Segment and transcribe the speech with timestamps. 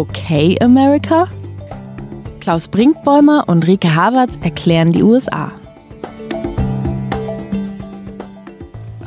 [0.00, 1.28] Okay America?
[2.40, 5.52] Klaus Brinkbäumer und Rike Havertz erklären die USA.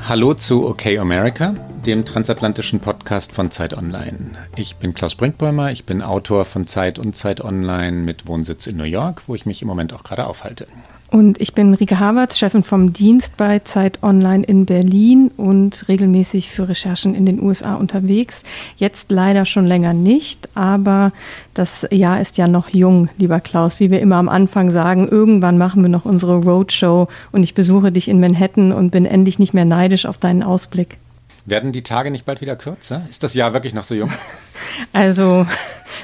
[0.07, 4.34] Hallo zu Okay America, dem transatlantischen Podcast von Zeit Online.
[4.56, 8.78] Ich bin Klaus Brinkbäumer, ich bin Autor von Zeit und Zeit Online mit Wohnsitz in
[8.78, 10.68] New York, wo ich mich im Moment auch gerade aufhalte.
[11.14, 16.50] Und ich bin Rike Havertz, Chefin vom Dienst bei Zeit Online in Berlin und regelmäßig
[16.50, 18.42] für Recherchen in den USA unterwegs.
[18.78, 21.14] Jetzt leider schon länger nicht, aber
[21.54, 23.80] das Jahr ist ja noch jung, lieber Klaus.
[23.80, 27.92] Wie wir immer am Anfang sagen, irgendwann machen wir noch unsere Roadshow und ich besuche
[27.92, 30.98] dich in Manhattan und bin endlich nicht mehr neidisch auf deinen Ausblick.
[31.46, 33.06] Werden die Tage nicht bald wieder kürzer?
[33.08, 34.11] Ist das Jahr wirklich noch so jung?
[34.92, 35.45] Also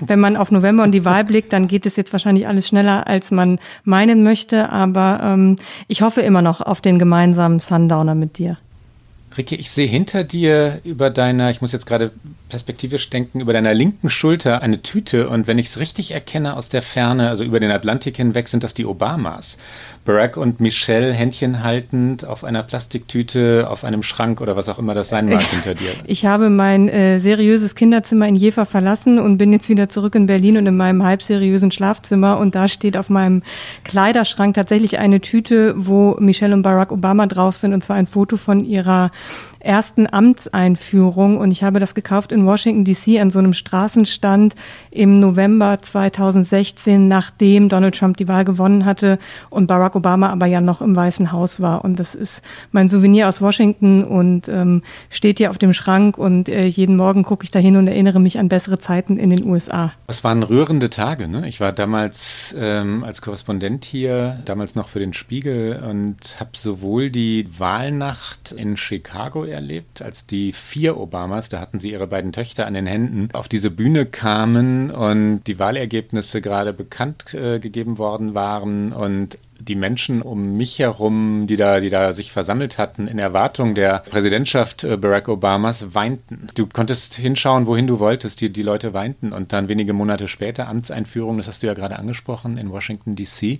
[0.01, 3.07] wenn man auf November und die Wahl blickt, dann geht es jetzt wahrscheinlich alles schneller,
[3.07, 4.71] als man meinen möchte.
[4.71, 5.55] Aber ähm,
[5.87, 8.57] ich hoffe immer noch auf den gemeinsamen Sundowner mit dir.
[9.39, 12.11] Ricke, ich sehe hinter dir über deiner, ich muss jetzt gerade
[12.49, 16.67] perspektivisch denken, über deiner linken Schulter eine Tüte und wenn ich es richtig erkenne aus
[16.67, 19.57] der Ferne, also über den Atlantik hinweg, sind das die Obamas.
[20.03, 24.93] Barack und Michelle Händchen haltend auf einer Plastiktüte, auf einem Schrank oder was auch immer
[24.93, 25.91] das sein mag hinter dir.
[26.05, 30.25] Ich habe mein äh, seriöses Kinderzimmer in Jever verlassen und bin jetzt wieder zurück in
[30.25, 33.43] Berlin und in meinem halbseriösen Schlafzimmer und da steht auf meinem
[33.85, 38.35] Kleiderschrank tatsächlich eine Tüte, wo Michelle und Barack Obama drauf sind und zwar ein Foto
[38.35, 39.11] von ihrer
[39.59, 44.55] ersten Amtseinführung und ich habe das gekauft in Washington DC an so einem Straßenstand
[44.91, 50.61] im November 2016, nachdem Donald Trump die Wahl gewonnen hatte und Barack Obama aber ja
[50.61, 51.83] noch im Weißen Haus war.
[51.83, 56.49] Und das ist mein Souvenir aus Washington und ähm, steht hier auf dem Schrank und
[56.49, 59.91] äh, jeden Morgen gucke ich dahin und erinnere mich an bessere Zeiten in den USA.
[60.07, 61.27] Das waren rührende Tage.
[61.27, 61.47] Ne?
[61.47, 67.09] Ich war damals ähm, als Korrespondent hier, damals noch für den Spiegel und habe sowohl
[67.09, 72.65] die Wahlnacht in Chicago erlebt, als die vier Obamas, da hatten sie ihre beiden Töchter
[72.65, 78.33] an den Händen, auf diese Bühne kamen und die Wahlergebnisse gerade bekannt äh, gegeben worden
[78.33, 83.19] waren und die Menschen um mich herum, die da, die da sich versammelt hatten, in
[83.19, 86.47] Erwartung der Präsidentschaft äh, Barack Obamas, weinten.
[86.55, 89.33] Du konntest hinschauen, wohin du wolltest, die, die Leute weinten.
[89.33, 93.59] Und dann wenige Monate später, Amtseinführung, das hast du ja gerade angesprochen, in Washington, D.C.,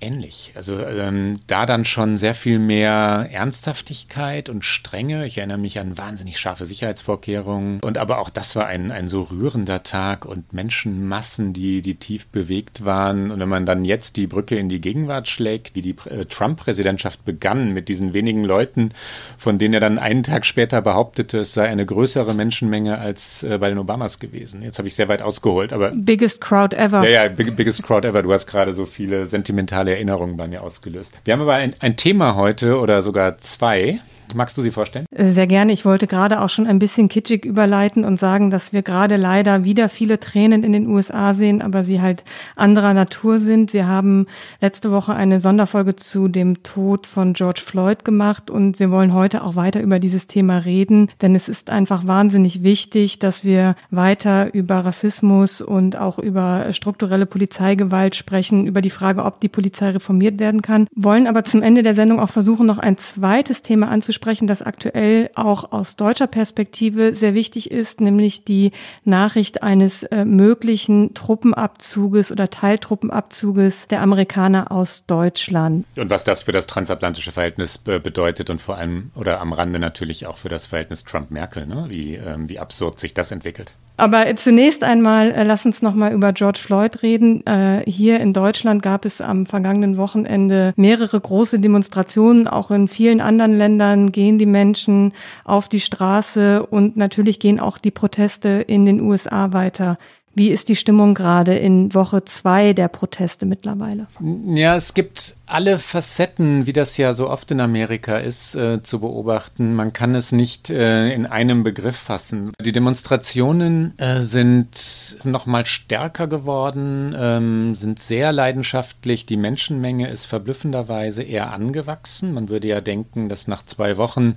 [0.00, 0.52] ähnlich.
[0.54, 5.26] Also ähm, da dann schon sehr viel mehr Ernsthaftigkeit und Strenge.
[5.26, 7.80] Ich erinnere mich an wahnsinnig scharfe Sicherheitsvorkehrungen.
[7.80, 12.26] Und aber auch das war ein, ein so rührender Tag und Menschenmassen, die, die tief
[12.28, 13.30] bewegt waren.
[13.30, 17.24] Und wenn man dann jetzt die Brücke in die Gegenwart schlägt, wie die äh, Trump-Präsidentschaft
[17.24, 18.90] begann mit diesen wenigen Leuten,
[19.38, 23.58] von denen er dann einen Tag später behauptete, es sei eine größere Menschenmenge als äh,
[23.58, 24.62] bei den Obamas gewesen.
[24.62, 25.92] Jetzt habe ich sehr weit ausgeholt, aber.
[25.94, 27.08] Biggest crowd ever.
[27.08, 28.22] Ja, ja, big, biggest crowd ever.
[28.22, 31.18] Du hast gerade so viele sentimentale Erinnerungen bei mir ausgelöst.
[31.24, 34.00] Wir haben aber ein, ein Thema heute oder sogar zwei.
[34.34, 35.06] Magst du sie vorstellen?
[35.16, 35.72] Sehr gerne.
[35.72, 39.62] Ich wollte gerade auch schon ein bisschen kitschig überleiten und sagen, dass wir gerade leider
[39.62, 42.24] wieder viele Tränen in den USA sehen, aber sie halt
[42.56, 43.72] anderer Natur sind.
[43.72, 44.26] Wir haben
[44.60, 49.44] letzte Woche eine Sonderfolge zu dem Tod von George Floyd gemacht und wir wollen heute
[49.44, 54.52] auch weiter über dieses Thema reden, denn es ist einfach wahnsinnig wichtig, dass wir weiter
[54.52, 60.40] über Rassismus und auch über strukturelle Polizeigewalt sprechen, über die Frage, ob die Polizei reformiert
[60.40, 64.23] werden kann, wollen aber zum Ende der Sendung auch versuchen, noch ein zweites Thema anzusprechen
[64.24, 68.72] sprechen, das aktuell auch aus deutscher Perspektive sehr wichtig ist, nämlich die
[69.04, 75.84] Nachricht eines äh, möglichen Truppenabzuges oder Teiltruppenabzuges der Amerikaner aus Deutschland.
[75.96, 79.78] Und was das für das transatlantische Verhältnis be bedeutet und vor allem oder am Rande
[79.78, 81.84] natürlich auch für das Verhältnis Trump-Merkel, ne?
[81.90, 83.74] wie, ähm, wie absurd sich das entwickelt.
[83.96, 87.46] Aber zunächst einmal, äh, lass uns noch mal über George Floyd reden.
[87.46, 92.48] Äh, hier in Deutschland gab es am vergangenen Wochenende mehrere große Demonstrationen.
[92.48, 95.12] Auch in vielen anderen Ländern gehen die Menschen
[95.44, 99.96] auf die Straße und natürlich gehen auch die Proteste in den USA weiter.
[100.34, 104.06] Wie ist die Stimmung gerade in Woche zwei der Proteste mittlerweile?
[104.46, 109.00] Ja, es gibt alle Facetten, wie das ja so oft in Amerika ist, äh, zu
[109.00, 109.74] beobachten.
[109.74, 112.52] Man kann es nicht äh, in einem Begriff fassen.
[112.60, 119.26] Die Demonstrationen äh, sind noch mal stärker geworden, ähm, sind sehr leidenschaftlich.
[119.26, 122.34] Die Menschenmenge ist verblüffenderweise eher angewachsen.
[122.34, 124.36] Man würde ja denken, dass nach zwei Wochen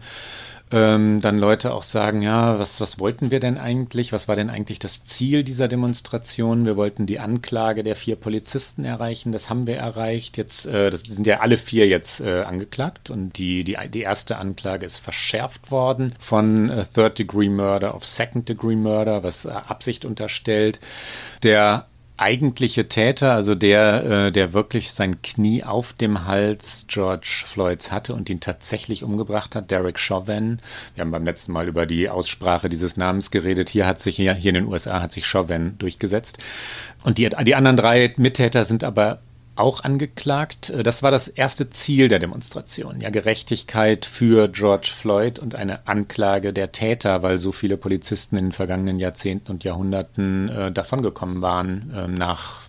[0.71, 4.11] ähm, dann Leute auch sagen, ja, was, was wollten wir denn eigentlich?
[4.11, 6.65] Was war denn eigentlich das Ziel dieser Demonstration?
[6.65, 10.37] Wir wollten die Anklage der vier Polizisten erreichen, das haben wir erreicht.
[10.37, 14.37] Jetzt, äh, das sind ja alle vier jetzt äh, angeklagt und die, die, die erste
[14.37, 19.49] Anklage ist verschärft worden von äh, Third Degree Murder auf Second Degree Murder, was äh,
[19.49, 20.79] Absicht unterstellt.
[21.43, 21.87] Der
[22.17, 28.13] eigentliche Täter, also der, äh, der wirklich sein Knie auf dem Hals George Floyds hatte
[28.13, 30.59] und ihn tatsächlich umgebracht hat, Derek Chauvin.
[30.95, 33.69] Wir haben beim letzten Mal über die Aussprache dieses Namens geredet.
[33.69, 36.39] Hier hat sich hier, hier in den USA hat sich Chauvin durchgesetzt.
[37.03, 39.19] Und die, die anderen drei Mittäter sind aber
[39.59, 40.69] auch angeklagt.
[40.69, 43.01] Äh, das war das erste Ziel der Demonstration.
[43.01, 48.45] Ja, Gerechtigkeit für George Floyd und eine Anklage der Täter, weil so viele Polizisten in
[48.45, 52.66] den vergangenen Jahrzehnten und Jahrhunderten äh, davongekommen waren äh, nach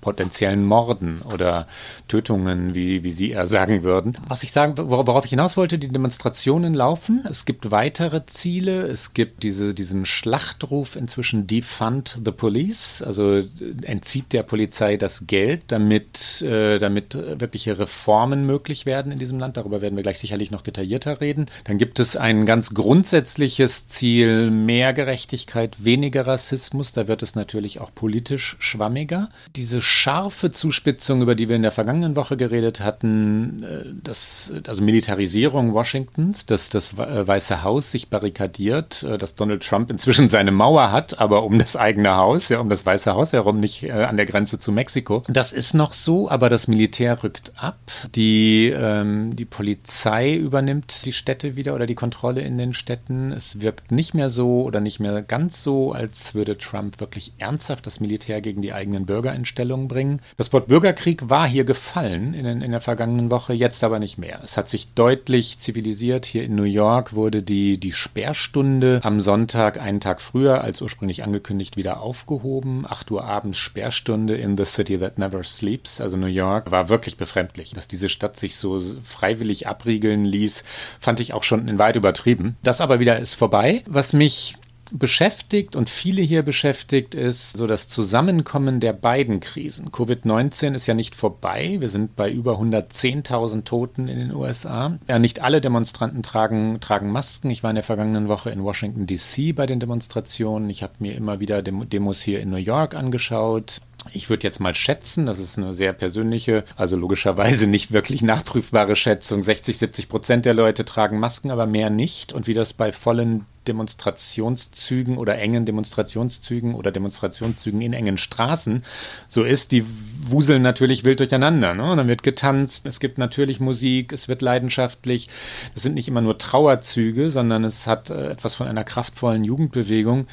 [0.00, 1.66] potenziellen Morden oder
[2.08, 4.16] Tötungen, wie, wie Sie eher sagen würden.
[4.28, 7.24] Was ich sagen, worauf ich hinaus wollte, die Demonstrationen laufen.
[7.28, 8.82] Es gibt weitere Ziele.
[8.86, 13.42] Es gibt diese, diesen Schlachtruf inzwischen Defund the Police, also
[13.82, 19.56] entzieht der Polizei das Geld, damit, äh, damit wirkliche Reformen möglich werden in diesem Land.
[19.56, 21.46] Darüber werden wir gleich sicherlich noch detaillierter reden.
[21.64, 26.92] Dann gibt es ein ganz grundsätzliches Ziel, mehr Gerechtigkeit, weniger Rassismus.
[26.92, 29.28] Da wird es natürlich auch politisch schwammiger.
[29.54, 34.52] Die diese scharfe Zuspitzung, über die wir in der vergangenen Woche geredet hatten, äh, das,
[34.64, 40.28] also Militarisierung Washingtons, dass das äh, Weiße Haus sich barrikadiert, äh, dass Donald Trump inzwischen
[40.28, 43.90] seine Mauer hat, aber um das eigene Haus, ja, um das Weiße Haus herum, nicht
[43.90, 45.24] an der Grenze zu Mexiko.
[45.28, 47.78] Das ist noch so, aber das Militär rückt ab.
[48.14, 53.32] Die, ähm, die Polizei übernimmt die Städte wieder oder die Kontrolle in den Städten.
[53.32, 57.86] Es wirkt nicht mehr so oder nicht mehr ganz so, als würde Trump wirklich ernsthaft
[57.86, 60.20] das Militär gegen die eigenen Bürger entscheiden Stellung bringen.
[60.36, 64.40] Das Wort Bürgerkrieg war hier gefallen in, in der vergangenen Woche, jetzt aber nicht mehr.
[64.44, 66.26] Es hat sich deutlich zivilisiert.
[66.26, 71.24] Hier in New York wurde die, die Sperrstunde am Sonntag einen Tag früher als ursprünglich
[71.24, 72.84] angekündigt wieder aufgehoben.
[72.86, 76.02] 8 Uhr abends Sperrstunde in the city that never sleeps.
[76.02, 77.72] Also New York war wirklich befremdlich.
[77.72, 80.64] Dass diese Stadt sich so freiwillig abriegeln ließ,
[81.00, 82.56] fand ich auch schon in weit übertrieben.
[82.62, 83.82] Das aber wieder ist vorbei.
[83.86, 84.58] Was mich
[84.92, 89.90] beschäftigt und viele hier beschäftigt, ist so das Zusammenkommen der beiden Krisen.
[89.90, 91.76] Covid-19 ist ja nicht vorbei.
[91.80, 94.98] Wir sind bei über 110.000 Toten in den USA.
[95.08, 97.50] Ja, nicht alle Demonstranten tragen, tragen Masken.
[97.50, 99.52] Ich war in der vergangenen Woche in Washington, D.C.
[99.52, 100.70] bei den Demonstrationen.
[100.70, 103.80] Ich habe mir immer wieder Demos hier in New York angeschaut.
[104.12, 108.94] Ich würde jetzt mal schätzen, das ist eine sehr persönliche, also logischerweise nicht wirklich nachprüfbare
[108.94, 109.42] Schätzung.
[109.42, 112.32] 60, 70 Prozent der Leute tragen Masken, aber mehr nicht.
[112.32, 118.84] Und wie das bei vollen Demonstrationszügen oder engen Demonstrationszügen oder Demonstrationszügen in engen Straßen
[119.28, 119.84] so ist, die
[120.22, 121.74] wuseln natürlich wild durcheinander.
[121.74, 121.94] Ne?
[121.96, 125.28] Dann wird getanzt, es gibt natürlich Musik, es wird leidenschaftlich.
[125.74, 130.26] Es sind nicht immer nur Trauerzüge, sondern es hat äh, etwas von einer kraftvollen Jugendbewegung.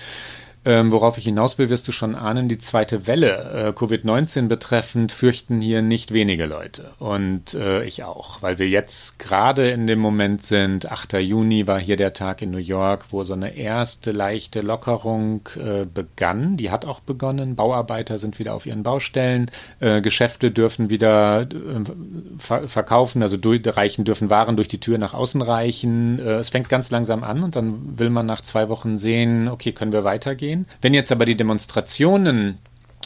[0.65, 5.11] Ähm, worauf ich hinaus will, wirst du schon ahnen, die zweite Welle äh, Covid-19 betreffend
[5.11, 6.91] fürchten hier nicht wenige Leute.
[6.99, 11.13] Und äh, ich auch, weil wir jetzt gerade in dem Moment sind, 8.
[11.13, 15.85] Juni war hier der Tag in New York, wo so eine erste leichte Lockerung äh,
[15.85, 16.55] begann.
[16.55, 17.55] Die hat auch begonnen.
[17.55, 19.51] Bauarbeiter sind wieder auf ihren Baustellen.
[19.81, 21.47] Äh, Geschäfte dürfen wieder äh,
[22.37, 26.19] ver verkaufen, also durch, reichen dürfen Waren durch die Tür nach außen reichen.
[26.19, 29.73] Äh, es fängt ganz langsam an und dann will man nach zwei Wochen sehen, okay,
[29.73, 30.52] können wir weitergehen?
[30.53, 30.67] Gehen.
[30.81, 32.57] Wenn jetzt aber die Demonstrationen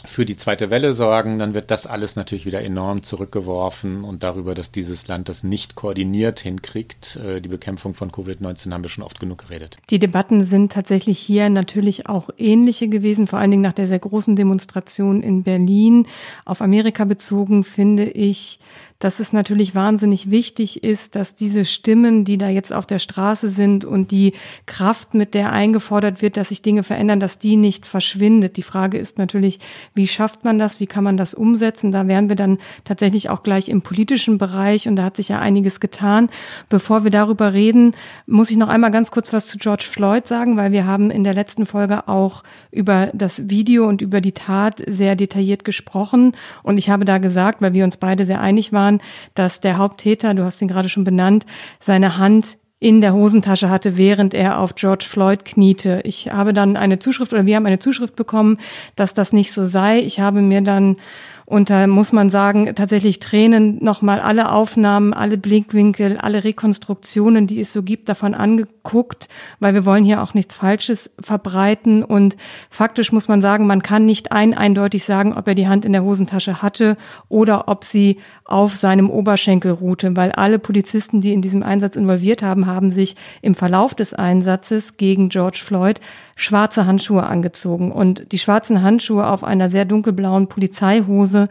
[0.04, 4.54] für die zweite Welle sorgen, dann wird das alles natürlich wieder enorm zurückgeworfen und darüber,
[4.54, 7.16] dass dieses Land das nicht koordiniert hinkriegt.
[7.16, 9.76] Äh, die Bekämpfung von Covid-19 haben wir schon oft genug geredet.
[9.90, 13.98] Die Debatten sind tatsächlich hier natürlich auch ähnliche gewesen, vor allen Dingen nach der sehr
[13.98, 16.06] großen Demonstration in Berlin.
[16.44, 18.60] Auf Amerika bezogen finde ich,
[18.98, 23.48] dass es natürlich wahnsinnig wichtig ist, dass diese Stimmen, die da jetzt auf der Straße
[23.48, 24.32] sind und die
[24.66, 28.56] Kraft, mit der eingefordert wird, dass sich Dinge verändern, dass die nicht verschwindet.
[28.56, 29.60] Die Frage ist natürlich,
[29.94, 30.80] wie schafft man das?
[30.80, 31.92] Wie kann man das umsetzen?
[31.92, 35.38] Da wären wir dann tatsächlich auch gleich im politischen Bereich und da hat sich ja
[35.38, 36.28] einiges getan.
[36.68, 37.94] Bevor wir darüber reden,
[38.26, 41.22] muss ich noch einmal ganz kurz was zu George Floyd sagen, weil wir haben in
[41.22, 46.32] der letzten Folge auch über das Video und über die Tat sehr detailliert gesprochen
[46.64, 49.00] und ich habe da gesagt, weil wir uns beide sehr einig waren, waren,
[49.34, 51.46] dass der Haupttäter, du hast ihn gerade schon benannt,
[51.80, 56.00] seine Hand in der Hosentasche hatte, während er auf George Floyd kniete.
[56.04, 58.58] Ich habe dann eine Zuschrift oder wir haben eine Zuschrift bekommen,
[58.94, 59.98] dass das nicht so sei.
[59.98, 60.96] Ich habe mir dann
[61.48, 67.72] und muss man sagen, tatsächlich Tränen nochmal alle Aufnahmen, alle Blickwinkel, alle Rekonstruktionen, die es
[67.72, 72.04] so gibt, davon angeguckt, weil wir wollen hier auch nichts Falsches verbreiten.
[72.04, 72.36] Und
[72.68, 75.94] faktisch muss man sagen, man kann nicht ein eindeutig sagen, ob er die Hand in
[75.94, 76.98] der Hosentasche hatte
[77.30, 78.18] oder ob sie
[78.48, 83.14] auf seinem Oberschenkel ruhte, weil alle Polizisten, die in diesem Einsatz involviert haben, haben sich
[83.42, 86.00] im Verlauf des Einsatzes gegen George Floyd
[86.34, 87.92] schwarze Handschuhe angezogen.
[87.92, 91.50] Und die schwarzen Handschuhe auf einer sehr dunkelblauen Polizeihose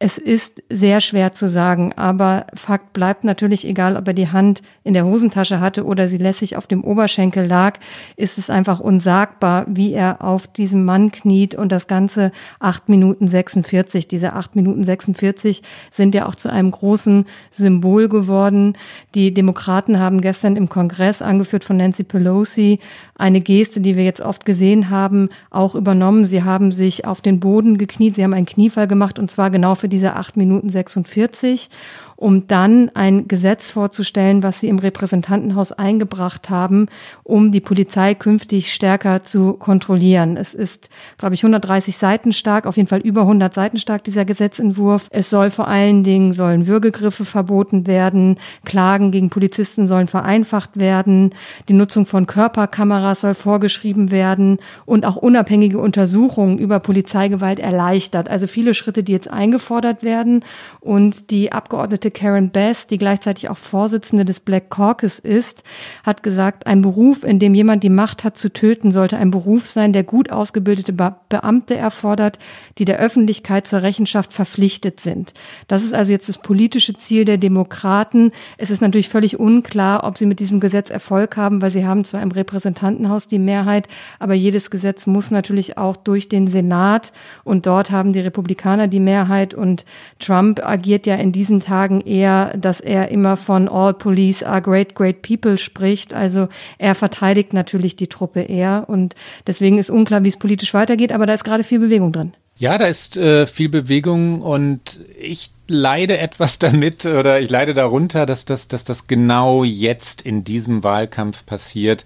[0.00, 4.62] Es ist sehr schwer zu sagen, aber Fakt bleibt natürlich, egal ob er die Hand
[4.84, 7.80] in der Hosentasche hatte oder sie lässig auf dem Oberschenkel lag,
[8.14, 13.26] ist es einfach unsagbar, wie er auf diesem Mann kniet und das Ganze acht Minuten
[13.26, 14.06] 46.
[14.06, 18.78] Diese acht Minuten 46 sind ja auch zu einem großen Symbol geworden.
[19.16, 22.78] Die Demokraten haben gestern im Kongress, angeführt von Nancy Pelosi,
[23.16, 26.24] eine Geste, die wir jetzt oft gesehen haben, auch übernommen.
[26.24, 29.74] Sie haben sich auf den Boden gekniet, sie haben einen Kniefall gemacht und zwar genau
[29.74, 31.70] für diese acht Minuten 46
[32.18, 36.86] um dann ein Gesetz vorzustellen, was sie im Repräsentantenhaus eingebracht haben,
[37.22, 40.36] um die Polizei künftig stärker zu kontrollieren.
[40.36, 44.24] Es ist, glaube ich, 130 Seiten stark, auf jeden Fall über 100 Seiten stark, dieser
[44.24, 45.06] Gesetzentwurf.
[45.10, 51.36] Es soll vor allen Dingen, sollen Würgegriffe verboten werden, Klagen gegen Polizisten sollen vereinfacht werden,
[51.68, 58.28] die Nutzung von Körperkameras soll vorgeschrieben werden und auch unabhängige Untersuchungen über Polizeigewalt erleichtert.
[58.28, 60.44] Also viele Schritte, die jetzt eingefordert werden
[60.80, 65.64] und die Abgeordnete Abgeordnete Karen Bass, die gleichzeitig auch Vorsitzende des Black Caucus ist,
[66.04, 69.66] hat gesagt, ein Beruf, in dem jemand die Macht hat zu töten, sollte ein Beruf
[69.66, 72.38] sein, der gut ausgebildete Beamte erfordert,
[72.78, 75.34] die der Öffentlichkeit zur Rechenschaft verpflichtet sind.
[75.68, 78.32] Das ist also jetzt das politische Ziel der Demokraten.
[78.56, 82.04] Es ist natürlich völlig unklar, ob sie mit diesem Gesetz Erfolg haben, weil sie haben
[82.04, 83.88] zwar im Repräsentantenhaus die Mehrheit,
[84.18, 87.12] aber jedes Gesetz muss natürlich auch durch den Senat
[87.44, 89.84] und dort haben die Republikaner die Mehrheit und
[90.18, 94.62] Trump agiert ja in diesen Tagen sagen eher, dass er immer von All Police are
[94.62, 96.14] great, great people spricht.
[96.14, 99.14] Also er verteidigt natürlich die Truppe eher und
[99.46, 102.32] deswegen ist unklar, wie es politisch weitergeht, aber da ist gerade viel Bewegung drin.
[102.58, 108.26] Ja, da ist äh, viel Bewegung und ich leide etwas damit oder ich leide darunter,
[108.26, 112.04] dass das, dass das genau jetzt in diesem Wahlkampf passiert,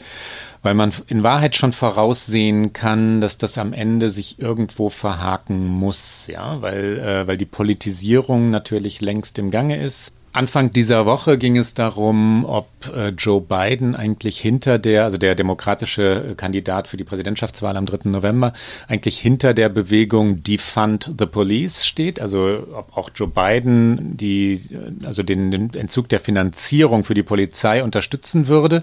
[0.63, 6.27] weil man in Wahrheit schon voraussehen kann, dass das am Ende sich irgendwo verhaken muss,
[6.27, 10.13] ja, weil, äh, weil die Politisierung natürlich längst im Gange ist.
[10.35, 15.35] Anfang dieser Woche ging es darum, ob äh, Joe Biden eigentlich hinter der, also der
[15.35, 18.09] demokratische äh, Kandidat für die Präsidentschaftswahl am 3.
[18.09, 18.55] November,
[18.89, 22.19] eigentlich hinter der Bewegung Defund the Police steht.
[22.19, 27.23] Also ob auch Joe Biden die, äh, also den, den Entzug der Finanzierung für die
[27.23, 28.83] Polizei unterstützen würde.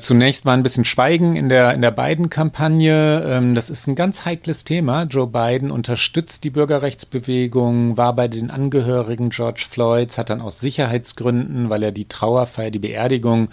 [0.00, 3.24] Zunächst war ein bisschen Schweigen in der, in der Biden-Kampagne.
[3.24, 5.04] Ähm, das ist ein ganz heikles Thema.
[5.04, 11.68] Joe Biden unterstützt die Bürgerrechtsbewegung, war bei den Angehörigen George Floyds, hat dann aus Sicherheitsgründen,
[11.68, 13.48] weil er die Trauerfeier, die Beerdigung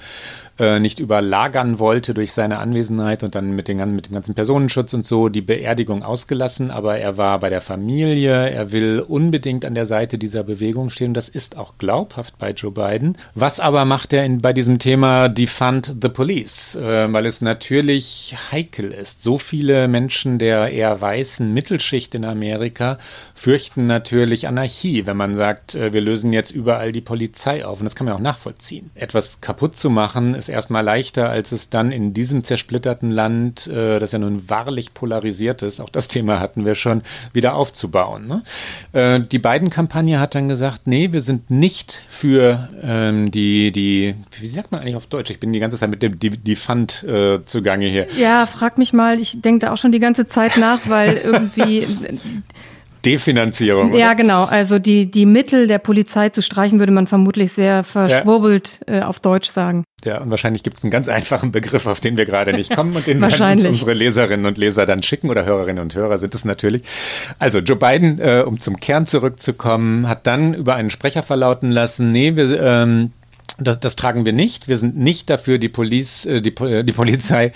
[0.58, 4.94] äh, nicht überlagern wollte durch seine Anwesenheit und dann mit, den, mit dem ganzen Personenschutz
[4.94, 6.72] und so die Beerdigung ausgelassen.
[6.72, 11.14] Aber er war bei der Familie, er will unbedingt an der Seite dieser Bewegung stehen.
[11.14, 13.18] Das ist auch glaubhaft bei Joe Biden.
[13.34, 16.76] Was aber macht er in, bei diesem Thema Defund the Police?
[16.76, 19.22] Äh, weil es natürlich heikel ist.
[19.22, 22.98] So viele Menschen der eher weißen Mittelschicht in Amerika
[23.34, 27.80] fürchten natürlich Anarchie, wenn man sagt, äh, wir lösen jetzt überall die Polizei auf.
[27.80, 28.92] Und das kann man auch nachvollziehen.
[28.96, 34.00] Etwas kaputt zu machen ist erstmal leichter, als es dann in diesem zersplitterten Land, äh,
[34.00, 37.02] das ja nun wahrlich polarisiert ist, auch das Thema hatten wir schon,
[37.34, 38.28] wieder aufzubauen.
[38.28, 38.44] Ne?
[38.94, 44.48] Äh, die Biden-Kampagne hat dann gesagt, nee, wir sind nicht für ähm, die, die, wie
[44.48, 45.32] sagt man eigentlich auf Deutsch?
[45.32, 48.08] Ich bin die ganze Zeit mit dem die, die Fund äh, zugange hier.
[48.18, 51.88] Ja, frag mich mal, ich denke da auch schon die ganze Zeit nach, weil irgendwie
[53.06, 53.92] Definanzierung.
[53.92, 54.00] Oder?
[54.00, 54.46] Ja, genau.
[54.46, 59.00] Also die, die Mittel der Polizei zu streichen, würde man vermutlich sehr verschwurbelt ja.
[59.00, 59.84] äh, auf Deutsch sagen.
[60.04, 62.96] Ja, und wahrscheinlich gibt es einen ganz einfachen Begriff, auf den wir gerade nicht kommen
[62.96, 66.46] und den werden unsere Leserinnen und Leser dann schicken oder Hörerinnen und Hörer sind es
[66.46, 66.84] natürlich.
[67.40, 72.12] Also Joe Biden, äh, um zum Kern zurückzukommen, hat dann über einen Sprecher verlauten lassen,
[72.12, 73.12] nee, wir ähm,
[73.58, 74.68] das, das tragen wir nicht.
[74.68, 77.52] Wir sind nicht dafür, die, Police, äh, die, die Polizei,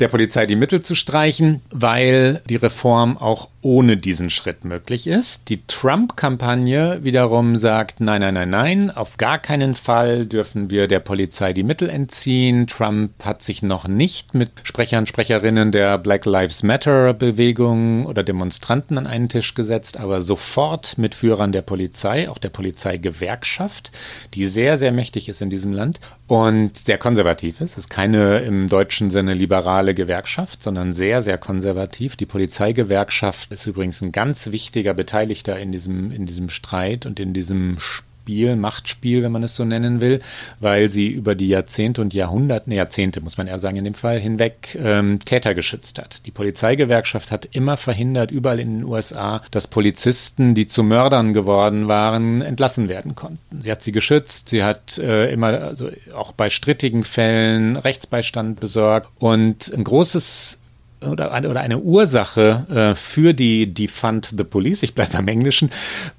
[0.00, 5.48] der Polizei die Mittel zu streichen, weil die Reform auch ohne diesen Schritt möglich ist.
[5.48, 11.00] Die Trump-Kampagne wiederum sagt, nein, nein, nein, nein, auf gar keinen Fall dürfen wir der
[11.00, 12.66] Polizei die Mittel entziehen.
[12.66, 19.06] Trump hat sich noch nicht mit Sprechern, Sprecherinnen der Black Lives Matter-Bewegung oder Demonstranten an
[19.06, 23.90] einen Tisch gesetzt, aber sofort mit Führern der Polizei, auch der Polizeigewerkschaft,
[24.34, 27.72] die sehr, sehr mächtig ist in diesem Land und sehr konservativ ist.
[27.72, 32.16] Es ist keine im deutschen Sinne liberale Gewerkschaft, sondern sehr, sehr konservativ.
[32.16, 37.34] Die Polizeigewerkschaft ist übrigens ein ganz wichtiger Beteiligter in diesem, in diesem Streit und in
[37.34, 38.08] diesem Spiel.
[38.28, 40.20] Spiel, Machtspiel, wenn man es so nennen will,
[40.60, 43.94] weil sie über die Jahrzehnte und Jahrhunderte, ne, Jahrzehnte muss man eher sagen, in dem
[43.94, 46.26] Fall hinweg ähm, Täter geschützt hat.
[46.26, 51.88] Die Polizeigewerkschaft hat immer verhindert, überall in den USA, dass Polizisten, die zu Mördern geworden
[51.88, 53.62] waren, entlassen werden konnten.
[53.62, 59.08] Sie hat sie geschützt, sie hat äh, immer, also auch bei strittigen Fällen Rechtsbeistand besorgt
[59.18, 60.58] und ein großes
[61.06, 65.70] oder, oder eine Ursache äh, für die Defund the Police, ich bleibe beim Englischen,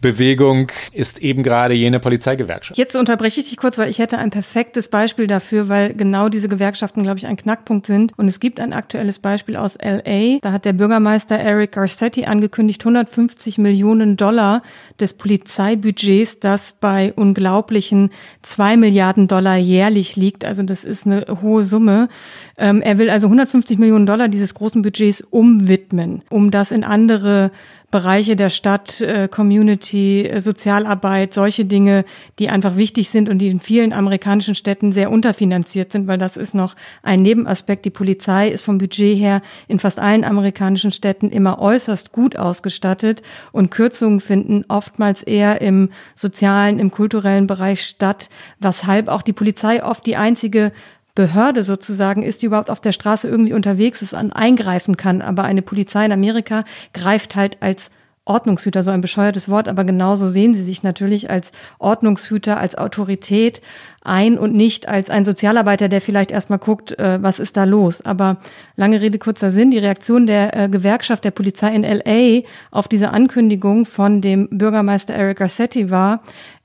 [0.02, 2.78] Bewegung ist eben gerade jene Polizeigewerkschaft.
[2.78, 6.48] Jetzt unterbreche ich dich kurz, weil ich hätte ein perfektes Beispiel dafür, weil genau diese
[6.48, 8.18] Gewerkschaften, glaube ich, ein Knackpunkt sind.
[8.18, 10.40] Und es gibt ein aktuelles Beispiel aus LA.
[10.42, 14.64] Da hat der Bürgermeister Eric Garcetti angekündigt, 150 Millionen Dollar
[15.00, 20.46] des Polizeibudgets, das bei unglaublichen zwei Milliarden Dollar jährlich liegt.
[20.46, 22.10] Also das ist eine hohe Summe.
[22.60, 27.52] Ähm, er will also 150 Millionen Dollar dieses großen Budgets umwidmen, um das in andere
[27.92, 32.06] Bereiche der Stadt, äh, Community, äh, Sozialarbeit, solche Dinge,
[32.38, 36.38] die einfach wichtig sind und die in vielen amerikanischen Städten sehr unterfinanziert sind, weil das
[36.38, 37.86] ist noch ein Nebenaspekt.
[37.86, 43.24] Die Polizei ist vom Budget her in fast allen amerikanischen Städten immer äußerst gut ausgestattet
[43.52, 49.84] und Kürzungen finden oftmals eher im sozialen, im kulturellen Bereich statt, weshalb auch die Polizei
[49.84, 50.72] oft die einzige
[51.20, 55.22] Behörde sozusagen ist, die überhaupt auf der Straße irgendwie unterwegs ist und eingreifen kann.
[55.22, 57.92] Aber eine Polizei in Amerika greift halt als
[58.24, 63.62] Ordnungshüter, so ein bescheuertes Wort, aber genauso sehen sie sich natürlich als Ordnungshüter, als Autorität
[64.02, 68.00] ein und nicht als ein Sozialarbeiter, der vielleicht erstmal guckt, äh, was ist da los.
[68.00, 68.38] Aber
[68.78, 73.10] lange Rede, kurzer Sinn, die Reaktion der äh, Gewerkschaft der Polizei in LA auf diese
[73.12, 76.22] Ankündigung von dem Bürgermeister Eric Garcetti war,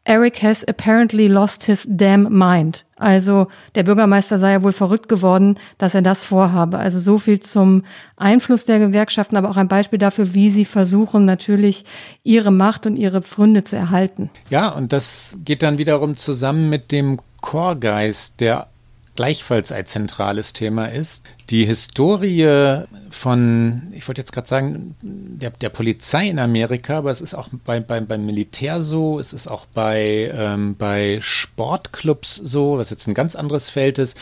[0.06, 2.84] Eric has apparently lost his damn mind.
[2.96, 6.78] Also der Bürgermeister sei ja wohl verrückt geworden, dass er das vorhabe.
[6.78, 7.84] Also so viel zum
[8.16, 11.86] Einfluss der Gewerkschaften, aber auch ein Beispiel dafür, wie sie versuchen, natürlich
[12.22, 14.30] ihre Macht und ihre Pfründe zu erhalten.
[14.50, 18.68] Ja, und das geht dann wiederum zusammen mit dem Chorgeist, der
[19.16, 21.24] gleichfalls ein zentrales Thema ist.
[21.50, 27.20] Die Historie von, ich wollte jetzt gerade sagen, der, der, Polizei in Amerika, aber es
[27.20, 32.78] ist auch bei, bei, beim Militär so, es ist auch bei, ähm, bei Sportclubs so,
[32.78, 34.16] was jetzt ein ganz anderes Feld ist,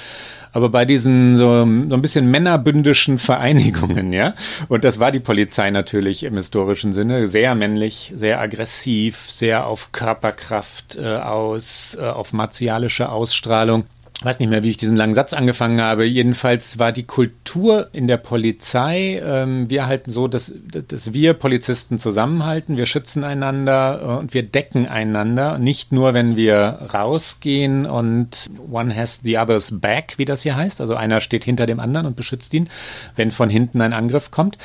[0.53, 4.35] aber bei diesen so, so ein bisschen männerbündischen Vereinigungen, ja,
[4.69, 9.93] und das war die Polizei natürlich im historischen Sinne, sehr männlich, sehr aggressiv, sehr auf
[9.93, 13.85] Körperkraft äh, aus, äh, auf martialische Ausstrahlung
[14.23, 16.05] weiß nicht mehr, wie ich diesen langen Satz angefangen habe.
[16.05, 20.53] Jedenfalls war die Kultur in der Polizei, ähm, wir halten so, dass,
[20.89, 25.59] dass wir Polizisten zusammenhalten, wir schützen einander äh, und wir decken einander.
[25.59, 30.81] Nicht nur, wenn wir rausgehen und one has the other's back, wie das hier heißt.
[30.81, 32.69] Also einer steht hinter dem anderen und beschützt ihn,
[33.17, 34.59] wenn von hinten ein Angriff kommt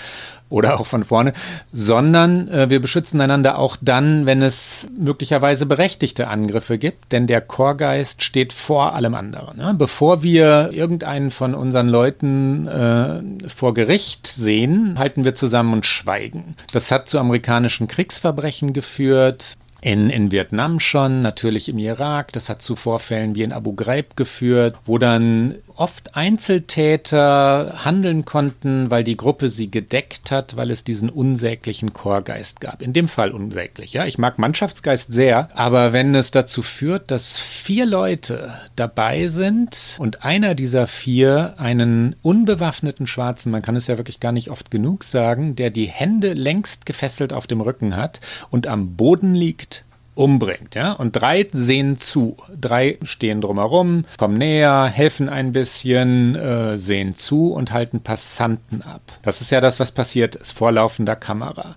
[0.50, 1.34] oder auch von vorne,
[1.72, 7.42] sondern äh, wir beschützen einander auch dann, wenn es möglicherweise berechtigte Angriffe gibt, denn der
[7.42, 9.58] Chorgeist steht vor allem anderen.
[9.58, 9.74] Ne?
[9.78, 16.56] Bevor wir irgendeinen von unseren Leuten äh, vor Gericht sehen, halten wir zusammen und schweigen.
[16.72, 19.56] Das hat zu amerikanischen Kriegsverbrechen geführt.
[19.80, 22.34] In, in Vietnam schon, natürlich im Irak.
[22.34, 28.92] Das hat zu Vorfällen wie in Abu Ghraib geführt, wo dann oft Einzeltäter handeln konnten,
[28.92, 32.82] weil die Gruppe sie gedeckt hat, weil es diesen unsäglichen Chorgeist gab.
[32.82, 34.06] In dem Fall unsäglich, ja.
[34.06, 40.26] Ich mag Mannschaftsgeist sehr, aber wenn es dazu führt, dass vier Leute dabei sind und
[40.26, 45.04] einer dieser vier einen unbewaffneten Schwarzen, man kann es ja wirklich gar nicht oft genug
[45.04, 49.86] sagen, der die Hände längst gefesselt auf dem Rücken hat und am Boden liegt,
[50.18, 50.76] umbringt.
[50.76, 50.94] Ja?
[50.94, 52.38] Und drei sehen zu.
[52.60, 59.02] Drei stehen drumherum, kommen näher, helfen ein bisschen, äh, sehen zu und halten Passanten ab.
[59.22, 61.76] Das ist ja das, was passiert ist, vor laufender Kamera.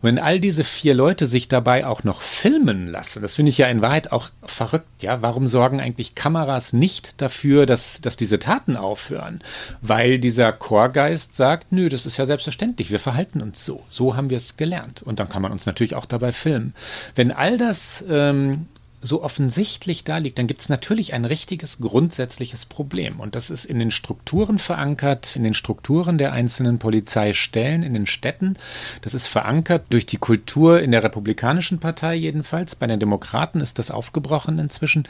[0.00, 3.68] Wenn all diese vier Leute sich dabei auch noch filmen lassen, das finde ich ja
[3.68, 5.02] in Wahrheit auch verrückt.
[5.02, 5.20] Ja?
[5.20, 9.40] Warum sorgen eigentlich Kameras nicht dafür, dass, dass diese Taten aufhören?
[9.82, 13.82] Weil dieser Chorgeist sagt, nö, das ist ja selbstverständlich, wir verhalten uns so.
[13.90, 15.02] So haben wir es gelernt.
[15.02, 16.74] Und dann kann man uns natürlich auch dabei filmen.
[17.14, 18.66] Wenn all das das ähm,
[19.04, 23.18] so offensichtlich da liegt, dann gibt es natürlich ein richtiges grundsätzliches Problem.
[23.18, 28.06] Und das ist in den Strukturen verankert, in den Strukturen der einzelnen Polizeistellen, in den
[28.06, 28.56] Städten.
[29.00, 32.76] Das ist verankert durch die Kultur in der Republikanischen Partei jedenfalls.
[32.76, 35.08] Bei den Demokraten ist das aufgebrochen inzwischen.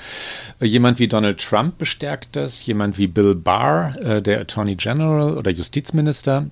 [0.58, 5.50] Jemand wie Donald Trump bestärkt das, jemand wie Bill Barr, äh, der Attorney General oder
[5.50, 6.46] Justizminister,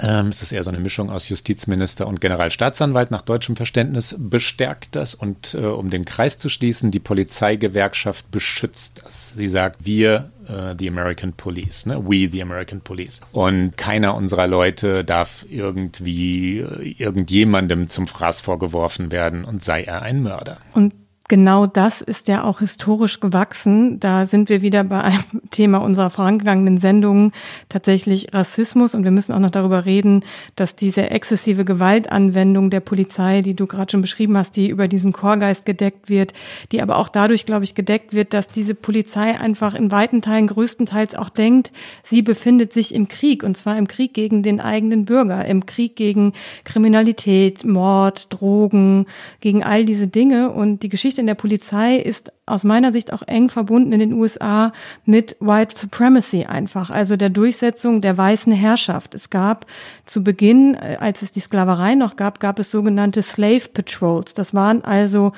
[0.00, 4.94] ähm, es ist eher so eine Mischung aus Justizminister und Generalstaatsanwalt nach deutschem Verständnis bestärkt
[4.96, 9.34] das und äh, um den Kreis zu schließen, die Polizeigewerkschaft beschützt das.
[9.34, 12.02] Sie sagt, wir uh, the American Police, ne?
[12.04, 13.20] We the American Police.
[13.32, 20.02] Und keiner unserer Leute darf irgendwie äh, irgendjemandem zum Fraß vorgeworfen werden und sei er
[20.02, 20.58] ein Mörder.
[20.74, 20.94] Und
[21.28, 24.00] genau das ist ja auch historisch gewachsen.
[24.00, 27.32] Da sind wir wieder bei einem Thema unserer vorangegangenen Sendungen,
[27.68, 28.94] tatsächlich Rassismus.
[28.94, 33.66] Und wir müssen auch noch darüber reden, dass diese exzessive Gewaltanwendung der Polizei, die du
[33.66, 36.32] gerade schon beschrieben hast, die über diesen Chorgeist gedeckt wird,
[36.72, 40.46] die aber auch dadurch, glaube ich, gedeckt wird, dass diese Polizei einfach in weiten Teilen,
[40.46, 43.42] größtenteils auch denkt, sie befindet sich im Krieg.
[43.42, 46.32] Und zwar im Krieg gegen den eigenen Bürger, im Krieg gegen
[46.64, 49.06] Kriminalität, Mord, Drogen,
[49.40, 50.50] gegen all diese Dinge.
[50.50, 54.00] Und die Geschichte Geschichte in der Polizei ist aus meiner Sicht auch eng verbunden in
[54.00, 54.72] den USA
[55.04, 59.14] mit White Supremacy einfach, also der Durchsetzung der weißen Herrschaft.
[59.14, 59.66] Es gab
[60.04, 64.34] zu Beginn, äh, als es die Sklaverei noch gab, gab es sogenannte Slave Patrols.
[64.34, 65.32] Das waren also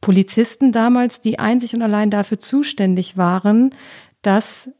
[0.00, 3.74] Polizisten damals, die einzig und allein dafür zuständig waren,
[4.22, 4.70] dass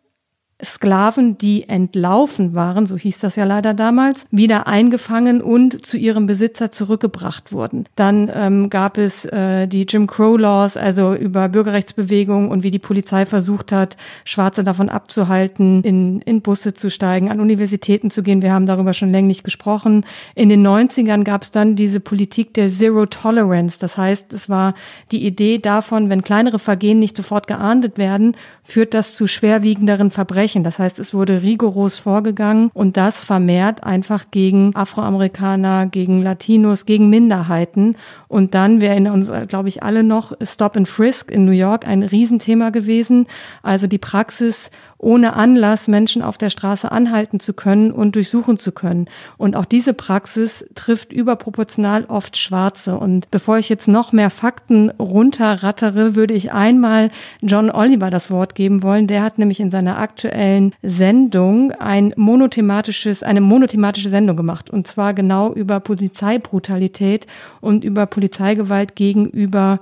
[0.65, 6.27] Sklaven, die entlaufen waren, so hieß das ja leider damals, wieder eingefangen und zu ihrem
[6.27, 7.85] Besitzer zurückgebracht wurden.
[7.95, 12.81] Dann ähm, gab es äh, die Jim Crow Laws, also über Bürgerrechtsbewegungen und wie die
[12.81, 18.43] Polizei versucht hat, Schwarze davon abzuhalten, in, in Busse zu steigen, an Universitäten zu gehen.
[18.43, 20.05] Wir haben darüber schon länglich gesprochen.
[20.35, 23.79] In den 90ern gab es dann diese Politik der Zero Tolerance.
[23.79, 24.75] Das heißt, es war
[25.13, 30.48] die Idee davon, wenn kleinere Vergehen nicht sofort geahndet werden, führt das zu schwerwiegenderen Verbrechen.
[30.55, 37.11] Das heißt, es wurde rigoros vorgegangen und das vermehrt einfach gegen Afroamerikaner, gegen Latinos, gegen
[37.11, 37.97] Minderheiten.
[38.29, 41.87] Und dann wäre in uns, glaube ich, alle noch Stop and Frisk in New York
[41.87, 43.27] ein Riesenthema gewesen.
[43.63, 48.73] Also die Praxis ohne Anlass Menschen auf der Straße anhalten zu können und durchsuchen zu
[48.73, 49.09] können.
[49.37, 52.97] Und auch diese Praxis trifft überproportional oft Schwarze.
[52.97, 58.57] Und bevor ich jetzt noch mehr Fakten runterrattere, würde ich einmal John Oliver das Wort
[58.57, 59.07] geben wollen.
[59.07, 64.69] Der hat nämlich in seiner aktuellen Sendung ein monothematisches, eine monothematische Sendung gemacht.
[64.69, 67.27] Und zwar genau über Polizeibrutalität
[67.61, 69.79] und über Polizeigewalt gegenüber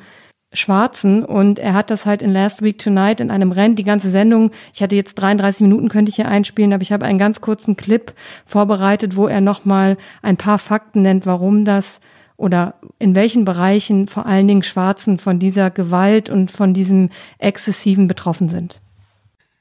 [0.56, 4.10] Schwarzen und er hat das halt in Last Week Tonight in einem Rennen, die ganze
[4.10, 7.40] Sendung, ich hatte jetzt 33 Minuten, könnte ich hier einspielen, aber ich habe einen ganz
[7.40, 8.12] kurzen Clip
[8.44, 12.00] vorbereitet, wo er nochmal ein paar Fakten nennt, warum das
[12.36, 18.08] oder in welchen Bereichen vor allen Dingen Schwarzen von dieser Gewalt und von diesem Exzessiven
[18.08, 18.80] betroffen sind.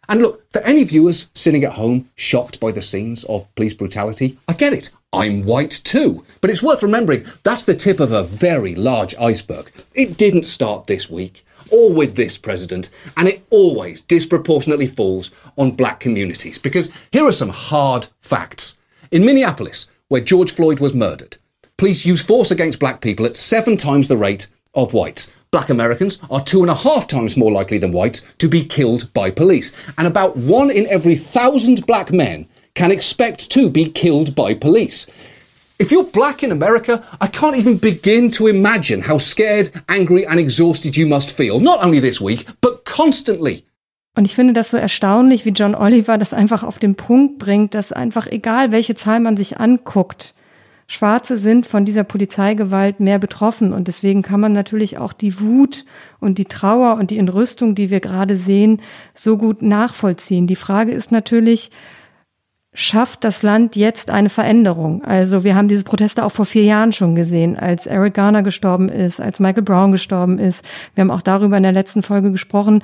[0.08, 4.38] And look, for any viewers sitting at home shocked by the scenes of police brutality,
[4.49, 4.91] I get it.
[5.15, 6.25] I'm white too.
[6.41, 9.71] But it's worth remembering that's the tip of a very large iceberg.
[9.93, 15.71] It didn't start this week or with this president, and it always disproportionately falls on
[15.71, 16.58] black communities.
[16.58, 18.78] Because here are some hard facts.
[19.12, 21.38] In Minneapolis, where George Floyd was murdered,
[21.78, 25.32] police use force against black people at seven times the rate of whites.
[25.51, 29.12] Black Americans are two and a half times more likely than whites to be killed
[29.13, 29.71] by police.
[29.97, 35.07] And about one in every thousand black men can expect to be killed by police.
[35.77, 40.39] If you're black in America, I can't even begin to imagine how scared, angry, and
[40.39, 41.59] exhausted you must feel.
[41.59, 43.65] Not only this week, but constantly.
[44.17, 47.73] Und ich finde das so erstaunlich, wie John Oliver das einfach auf den Punkt bringt,
[47.73, 50.33] dass einfach egal, welche Zahl man sich anguckt,
[50.88, 55.83] Schwarze sind von dieser Polizeigewalt mehr betroffen und deswegen kann man natürlich auch die Wut
[56.19, 58.81] und die Trauer und die Entrüstung, die wir gerade sehen,
[59.15, 60.45] so gut nachvollziehen.
[60.45, 61.71] Die Frage ist natürlich,
[62.75, 65.03] schafft das Land jetzt eine Veränderung?
[65.03, 68.89] Also wir haben diese Proteste auch vor vier Jahren schon gesehen, als Eric Garner gestorben
[68.89, 70.63] ist, als Michael Brown gestorben ist.
[70.93, 72.83] Wir haben auch darüber in der letzten Folge gesprochen.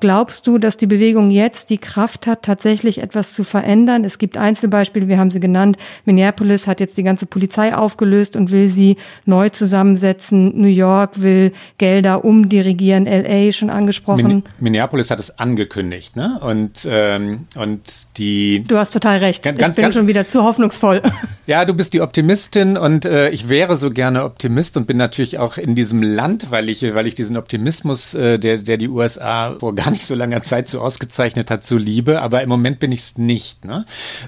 [0.00, 4.04] Glaubst du, dass die Bewegung jetzt die Kraft hat, tatsächlich etwas zu verändern?
[4.04, 5.76] Es gibt Einzelbeispiele, wir haben sie genannt.
[6.04, 10.60] Minneapolis hat jetzt die ganze Polizei aufgelöst und will sie neu zusammensetzen.
[10.60, 13.06] New York will Gelder umdirigieren.
[13.06, 14.26] LA schon angesprochen.
[14.26, 16.40] Min Minneapolis hat es angekündigt, ne?
[16.40, 17.80] Und, ähm, und
[18.16, 18.64] die.
[18.66, 19.44] Du hast total recht.
[19.44, 21.02] Ganz, ich bin ganz, schon wieder zu hoffnungsvoll.
[21.46, 25.38] Ja, du bist die Optimistin und äh, ich wäre so gerne Optimist und bin natürlich
[25.38, 29.54] auch in diesem Land, weil ich, weil ich diesen Optimismus, äh, der, der die USA
[29.58, 32.90] vor gar nicht so langer Zeit so ausgezeichnet hat, so liebe, aber im Moment bin
[32.90, 33.64] ich es nicht.
[33.64, 33.84] Ne?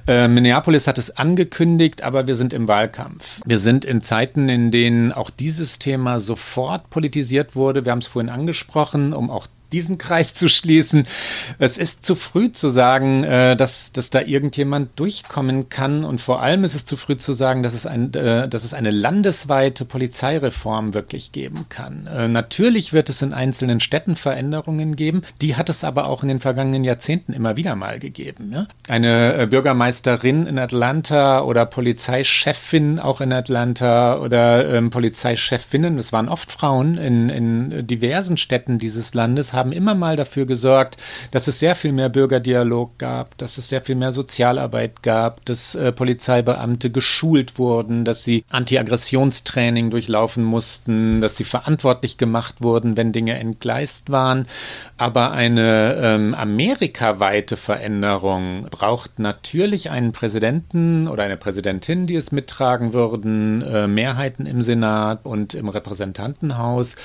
[0.06, 3.40] Äh, Minneapolis hat es angekündigt, aber wir sind im Wahlkampf.
[3.46, 7.84] Wir sind in Zeiten, in denen auch dieses Thema sofort politisiert wurde.
[7.84, 11.06] Wir haben es vorhin angesprochen, um auch diesen Kreis zu schließen.
[11.58, 16.04] Es ist zu früh zu sagen, äh, dass, dass da irgendjemand durchkommen kann.
[16.04, 18.74] Und vor allem ist es zu früh zu sagen, dass es, ein, äh, dass es
[18.74, 22.06] eine landesweite Polizeireform wirklich geben kann.
[22.06, 25.22] Äh, natürlich wird es in einzelnen Städten Veränderungen geben.
[25.40, 28.52] Die hat es aber auch in den vergangenen Jahrzehnten immer wieder mal gegeben.
[28.52, 28.66] Ja?
[28.88, 36.28] Eine äh, Bürgermeisterin in Atlanta oder Polizeichefin auch in Atlanta oder ähm, Polizeichefinnen, das waren
[36.28, 40.96] oft Frauen in, in diversen Städten dieses Landes, haben immer mal dafür gesorgt,
[41.32, 45.74] dass es sehr viel mehr Bürgerdialog gab, dass es sehr viel mehr Sozialarbeit gab, dass
[45.74, 53.12] äh, Polizeibeamte geschult wurden, dass sie Antiaggressionstraining durchlaufen mussten, dass sie verantwortlich gemacht wurden, wenn
[53.12, 54.46] Dinge entgleist waren.
[54.96, 62.92] Aber eine ähm, amerikaweite Veränderung braucht natürlich einen Präsidenten oder eine Präsidentin, die es mittragen
[62.92, 66.96] würden, äh, Mehrheiten im Senat und im Repräsentantenhaus.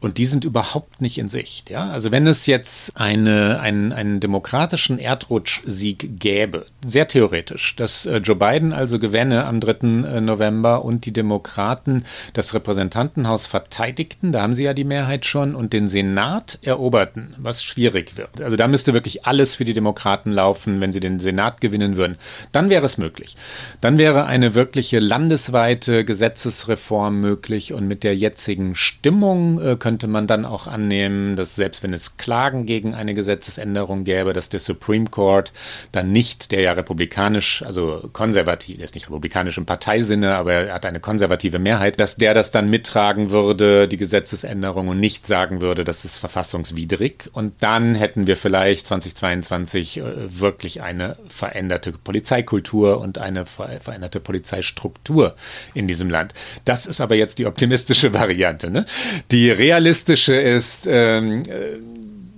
[0.00, 1.70] Und die sind überhaupt nicht in Sicht.
[1.70, 1.90] Ja?
[1.96, 8.36] Also wenn es jetzt eine, einen, einen demokratischen Erdrutschsieg gäbe, sehr theoretisch, dass äh, Joe
[8.36, 9.70] Biden also gewänne am 3.
[9.70, 12.04] Äh, November und die Demokraten
[12.34, 17.64] das Repräsentantenhaus verteidigten, da haben sie ja die Mehrheit schon, und den Senat eroberten, was
[17.64, 18.42] schwierig wird.
[18.42, 22.18] Also da müsste wirklich alles für die Demokraten laufen, wenn sie den Senat gewinnen würden.
[22.52, 23.38] Dann wäre es möglich.
[23.80, 30.26] Dann wäre eine wirkliche landesweite Gesetzesreform möglich und mit der jetzigen Stimmung äh, könnte man
[30.26, 35.06] dann auch annehmen, dass selbst wenn es Klagen gegen eine Gesetzesänderung gäbe, dass der Supreme
[35.06, 35.52] Court
[35.92, 40.74] dann nicht, der ja republikanisch, also konservativ, der ist nicht republikanisch im Parteisinne, aber er
[40.74, 45.60] hat eine konservative Mehrheit, dass der das dann mittragen würde, die Gesetzesänderung und nicht sagen
[45.60, 47.30] würde, das ist verfassungswidrig.
[47.32, 50.02] Und dann hätten wir vielleicht 2022 äh,
[50.40, 55.36] wirklich eine veränderte Polizeikultur und eine veränderte Polizeistruktur
[55.72, 56.34] in diesem Land.
[56.64, 58.72] Das ist aber jetzt die optimistische Variante.
[58.72, 58.86] Ne?
[59.30, 61.75] Die realistische ist, ähm, äh,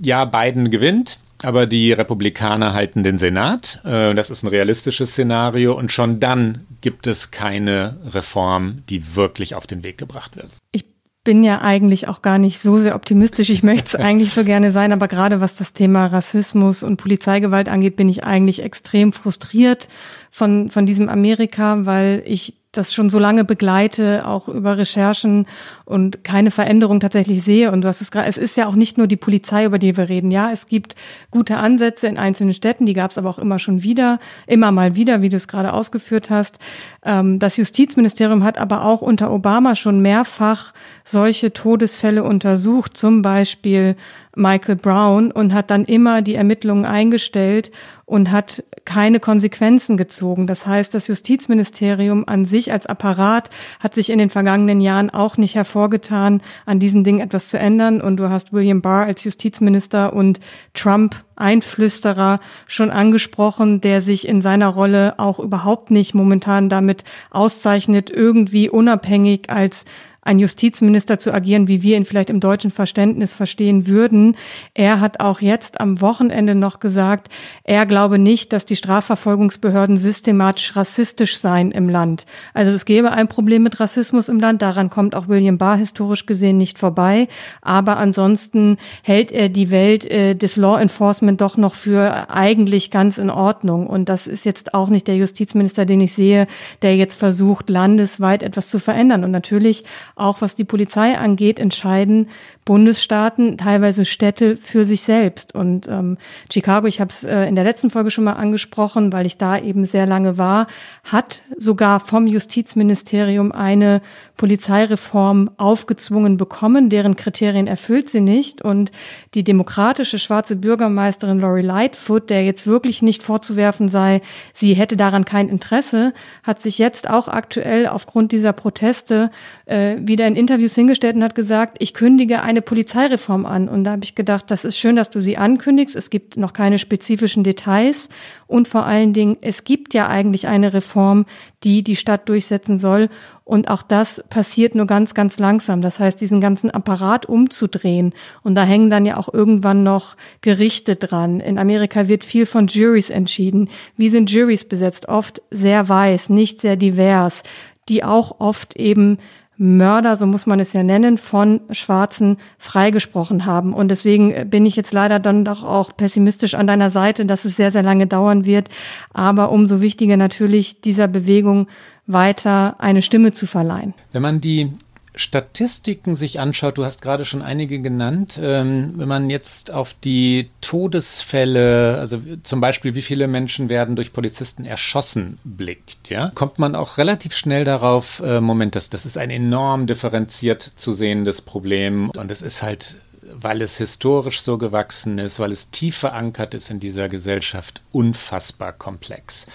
[0.02, 1.18] ja, Biden gewinnt.
[1.44, 3.80] Aber die Republikaner halten den Senat.
[3.84, 5.72] Äh, das ist ein realistisches Szenario.
[5.76, 10.48] Und schon dann gibt es keine Reform, die wirklich auf den Weg gebracht wird.
[10.72, 10.84] Ich
[11.22, 13.50] bin ja eigentlich auch gar nicht so sehr optimistisch.
[13.50, 17.68] Ich möchte es eigentlich so gerne sein, aber gerade was das Thema Rassismus und Polizeigewalt
[17.68, 19.88] angeht, bin ich eigentlich extrem frustriert
[20.30, 25.46] von, von diesem Amerika, weil ich das schon so lange begleite, auch über Recherchen
[25.88, 27.72] und keine Veränderung tatsächlich sehe.
[27.72, 29.96] Und du hast es gerade, es ist ja auch nicht nur die Polizei, über die
[29.96, 30.30] wir reden.
[30.30, 30.94] Ja, es gibt
[31.30, 34.96] gute Ansätze in einzelnen Städten, die gab es aber auch immer schon wieder, immer mal
[34.96, 36.58] wieder, wie du es gerade ausgeführt hast.
[37.02, 40.74] Ähm, das Justizministerium hat aber auch unter Obama schon mehrfach
[41.04, 43.96] solche Todesfälle untersucht, zum Beispiel
[44.36, 47.72] Michael Brown, und hat dann immer die Ermittlungen eingestellt
[48.04, 50.46] und hat keine Konsequenzen gezogen.
[50.46, 55.36] Das heißt, das Justizministerium an sich als Apparat hat sich in den vergangenen Jahren auch
[55.36, 58.00] nicht hervorgetan, an diesen Dingen etwas zu ändern.
[58.00, 60.40] Und du hast William Barr als Justizminister und
[60.74, 68.10] Trump Einflüsterer schon angesprochen, der sich in seiner Rolle auch überhaupt nicht momentan damit auszeichnet,
[68.10, 69.84] irgendwie unabhängig als
[70.28, 74.36] ein Justizminister zu agieren, wie wir ihn vielleicht im deutschen Verständnis verstehen würden.
[74.74, 77.28] Er hat auch jetzt am Wochenende noch gesagt,
[77.64, 82.26] er glaube nicht, dass die Strafverfolgungsbehörden systematisch rassistisch seien im Land.
[82.52, 84.60] Also es gäbe ein Problem mit Rassismus im Land.
[84.60, 87.28] Daran kommt auch William Barr historisch gesehen nicht vorbei.
[87.62, 93.16] Aber ansonsten hält er die Welt äh, des Law Enforcement doch noch für eigentlich ganz
[93.16, 93.86] in Ordnung.
[93.86, 96.46] Und das ist jetzt auch nicht der Justizminister, den ich sehe,
[96.82, 99.24] der jetzt versucht, landesweit etwas zu verändern.
[99.24, 99.84] Und natürlich
[100.18, 102.28] auch was die Polizei angeht, entscheiden
[102.68, 105.54] Bundesstaaten, teilweise Städte für sich selbst.
[105.54, 106.18] Und ähm,
[106.52, 109.56] Chicago, ich habe es äh, in der letzten Folge schon mal angesprochen, weil ich da
[109.56, 110.66] eben sehr lange war,
[111.02, 114.02] hat sogar vom Justizministerium eine
[114.36, 118.60] Polizeireform aufgezwungen bekommen, deren Kriterien erfüllt sie nicht.
[118.60, 118.92] Und
[119.32, 124.20] die demokratische schwarze Bürgermeisterin Lori Lightfoot, der jetzt wirklich nicht vorzuwerfen sei,
[124.52, 129.30] sie hätte daran kein Interesse, hat sich jetzt auch aktuell aufgrund dieser Proteste
[129.64, 133.68] äh, wieder in Interviews hingestellt und hat gesagt, ich kündige eine Polizeireform an.
[133.68, 135.94] Und da habe ich gedacht, das ist schön, dass du sie ankündigst.
[135.94, 138.08] Es gibt noch keine spezifischen Details.
[138.46, 141.24] Und vor allen Dingen, es gibt ja eigentlich eine Reform,
[141.62, 143.08] die die Stadt durchsetzen soll.
[143.44, 145.80] Und auch das passiert nur ganz, ganz langsam.
[145.80, 148.12] Das heißt, diesen ganzen Apparat umzudrehen.
[148.42, 151.40] Und da hängen dann ja auch irgendwann noch Gerichte dran.
[151.40, 153.70] In Amerika wird viel von Juries entschieden.
[153.96, 155.08] Wie sind Juries besetzt?
[155.08, 157.44] Oft sehr weiß, nicht sehr divers,
[157.88, 159.18] die auch oft eben
[159.58, 163.74] Mörder, so muss man es ja nennen, von Schwarzen freigesprochen haben.
[163.74, 167.56] Und deswegen bin ich jetzt leider dann doch auch pessimistisch an deiner Seite, dass es
[167.56, 168.68] sehr, sehr lange dauern wird.
[169.12, 171.66] Aber umso wichtiger natürlich dieser Bewegung
[172.06, 173.94] weiter eine Stimme zu verleihen.
[174.12, 174.72] Wenn man die
[175.18, 180.48] Statistiken sich anschaut, du hast gerade schon einige genannt, ähm, wenn man jetzt auf die
[180.60, 186.76] Todesfälle, also zum Beispiel wie viele Menschen werden durch Polizisten erschossen, blickt, ja, kommt man
[186.76, 192.10] auch relativ schnell darauf, äh, Moment, das, das ist ein enorm differenziert zu sehendes Problem
[192.10, 192.98] und es ist halt
[193.40, 198.72] weil es historisch so gewachsen ist, weil es tief verankert ist in dieser Gesellschaft, unfassbar
[198.72, 199.46] komplex.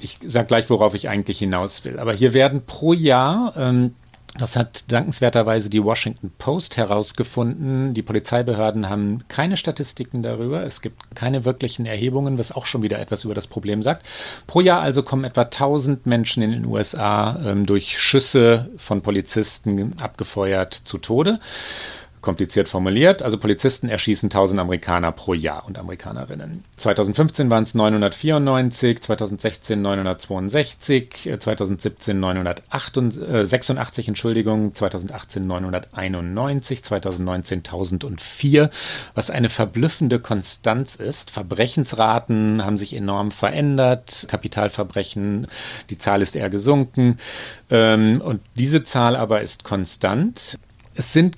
[0.00, 1.98] Ich sage gleich, worauf ich eigentlich hinaus will.
[1.98, 3.94] Aber hier werden pro Jahr ähm,
[4.38, 7.94] Das hat dankenswerterweise die Washington Post herausgefunden.
[7.94, 10.62] Die Polizeibehörden haben keine Statistiken darüber.
[10.62, 14.06] Es gibt keine wirklichen Erhebungen, was auch schon wieder etwas über das Problem sagt.
[14.46, 19.94] Pro Jahr also kommen etwa 1000 Menschen in den USA ähm, durch Schüsse von Polizisten
[20.00, 21.40] abgefeuert zu Tode
[22.20, 23.22] kompliziert formuliert.
[23.22, 26.64] Also Polizisten erschießen 1000 Amerikaner pro Jahr und Amerikanerinnen.
[26.76, 38.70] 2015 waren es 994, 2016 962, 2017 986, Entschuldigung, 2018 991, 2019 1004,
[39.14, 41.30] was eine verblüffende Konstanz ist.
[41.30, 45.46] Verbrechensraten haben sich enorm verändert, Kapitalverbrechen,
[45.88, 47.18] die Zahl ist eher gesunken
[47.70, 50.58] ähm, und diese Zahl aber ist konstant.
[50.94, 51.36] Es sind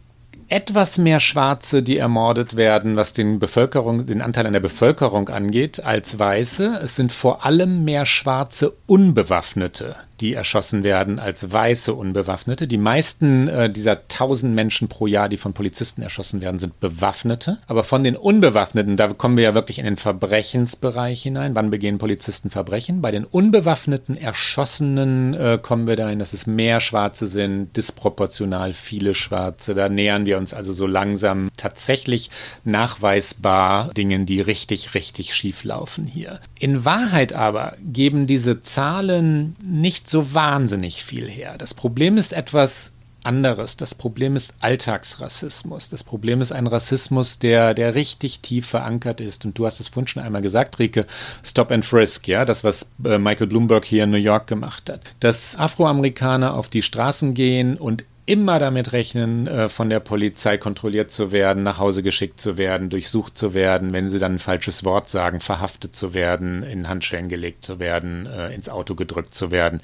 [0.53, 5.83] etwas mehr Schwarze, die ermordet werden, was den Bevölkerung, den Anteil an der Bevölkerung angeht,
[5.83, 6.81] als Weiße.
[6.85, 12.69] Es sind vor allem mehr Schwarze Unbewaffnete, die erschossen werden als weiße Unbewaffnete.
[12.69, 17.59] Die meisten äh, dieser tausend Menschen pro Jahr, die von Polizisten erschossen werden, sind Bewaffnete.
[17.67, 21.55] Aber von den Unbewaffneten, da kommen wir ja wirklich in den Verbrechensbereich hinein.
[21.57, 23.03] Wann begehen Polizisten Verbrechen?
[23.03, 29.15] Bei den unbewaffneten Erschossenen äh, kommen wir dahin, dass es mehr Schwarze sind, disproportional viele
[29.15, 29.75] Schwarze.
[29.75, 32.31] Da nähern wir uns also so langsam tatsächlich
[32.63, 36.39] nachweisbar Dingen, die richtig, richtig schief laufen hier.
[36.61, 41.57] In Wahrheit aber geben diese Zahlen nicht so wahnsinnig viel her.
[41.59, 42.92] Das Problem ist etwas
[43.25, 43.77] anderes.
[43.77, 45.88] Das Problem ist Alltagsrassismus.
[45.88, 49.44] Das Problem ist ein Rassismus, der, der richtig tief verankert ist.
[49.44, 51.07] Und du hast es vorhin schon einmal gesagt, Rike,
[51.44, 55.14] Stop and Frisk, ja, das, was äh, Michael Bloomberg hier in New York gemacht hat.
[55.20, 61.11] Dass Afroamerikaner auf die Straßen gehen und immer damit rechnen, äh, von der Polizei kontrolliert
[61.11, 64.85] zu werden, nach Hause geschickt zu werden, durchsucht zu werden, wenn sie dann ein falsches
[64.85, 69.51] Wort sagen, verhaftet zu werden, in Handschellen gelegt zu werden, äh, ins Auto gedrückt zu
[69.51, 69.81] werden.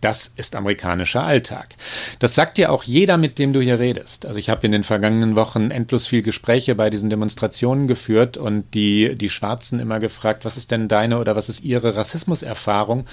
[0.00, 1.74] Das ist amerikanischer Alltag.
[2.20, 4.24] Das sagt dir auch jeder, mit dem du hier redest.
[4.24, 8.72] Also ich habe in den vergangenen Wochen endlos viel Gespräche bei diesen Demonstrationen geführt und
[8.72, 13.06] die, die Schwarzen immer gefragt, was ist denn deine oder was ist ihre Rassismuserfahrung?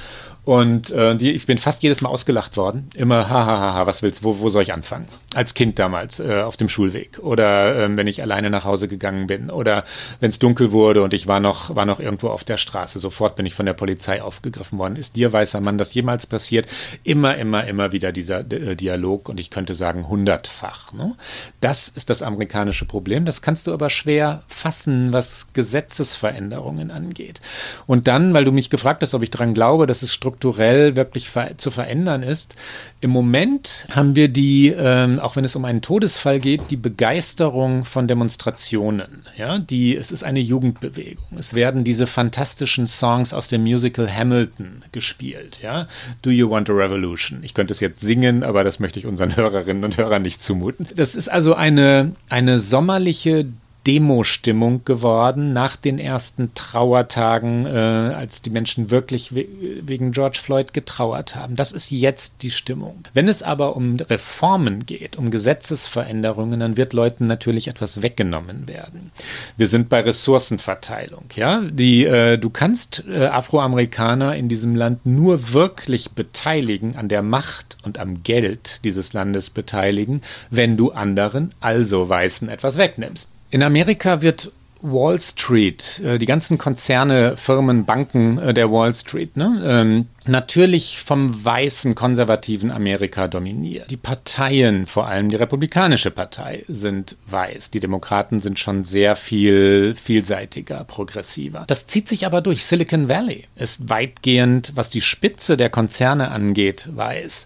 [0.47, 2.89] Und äh, die, ich bin fast jedes Mal ausgelacht worden.
[2.95, 5.05] Immer, hahaha, was willst du, wo, wo soll ich anfangen?
[5.35, 7.19] Als Kind damals äh, auf dem Schulweg.
[7.21, 9.49] Oder äh, wenn ich alleine nach Hause gegangen bin.
[9.49, 9.83] Oder
[10.21, 12.99] wenn es dunkel wurde und ich war noch, war noch irgendwo auf der Straße.
[12.99, 14.95] Sofort bin ich von der Polizei aufgegriffen worden.
[14.95, 16.65] Ist dir, weißer Mann, das jemals passiert?
[17.03, 20.93] Immer, immer, immer wieder dieser äh, Dialog und ich könnte sagen hundertfach.
[20.93, 21.15] Ne?
[21.59, 23.25] Das ist das amerikanische Problem.
[23.25, 27.41] Das kannst du aber schwer fassen, was Gesetzesveränderungen angeht.
[27.85, 30.95] Und dann, weil du mich gefragt hast, ob ich daran glaube, dass es strukturell strukturell
[30.95, 32.55] wirklich ver zu verändern ist.
[33.01, 37.85] Im Moment haben wir die, ähm, auch wenn es um einen Todesfall geht, die Begeisterung
[37.85, 39.23] von Demonstrationen.
[39.35, 41.25] Ja, die, es ist eine Jugendbewegung.
[41.37, 45.59] Es werden diese fantastischen Songs aus dem Musical Hamilton gespielt.
[45.61, 45.87] Ja,
[46.21, 47.39] Do You Want a Revolution?
[47.43, 50.87] Ich könnte es jetzt singen, aber das möchte ich unseren Hörerinnen und Hörern nicht zumuten.
[50.95, 53.47] Das ist also eine, eine sommerliche
[53.87, 59.45] Demo-Stimmung geworden nach den ersten Trauertagen, äh, als die Menschen wirklich we
[59.81, 61.55] wegen George Floyd getrauert haben.
[61.55, 63.05] Das ist jetzt die Stimmung.
[63.13, 69.11] Wenn es aber um Reformen geht, um Gesetzesveränderungen, dann wird Leuten natürlich etwas weggenommen werden.
[69.55, 71.23] Wir sind bei Ressourcenverteilung.
[71.35, 77.21] Ja, die, äh, du kannst äh, Afroamerikaner in diesem Land nur wirklich beteiligen an der
[77.21, 83.29] Macht und am Geld dieses Landes beteiligen, wenn du anderen, also Weißen, etwas wegnimmst.
[83.49, 89.35] In Amerika wird Wall Street, äh, die ganzen Konzerne, Firmen, Banken äh, der Wall Street,
[89.35, 93.89] ne, ähm, natürlich vom weißen konservativen Amerika dominiert.
[93.89, 97.71] Die Parteien, vor allem die Republikanische Partei, sind weiß.
[97.71, 101.63] Die Demokraten sind schon sehr viel vielseitiger, progressiver.
[101.67, 102.65] Das zieht sich aber durch.
[102.65, 107.45] Silicon Valley ist weitgehend, was die Spitze der Konzerne angeht, weiß.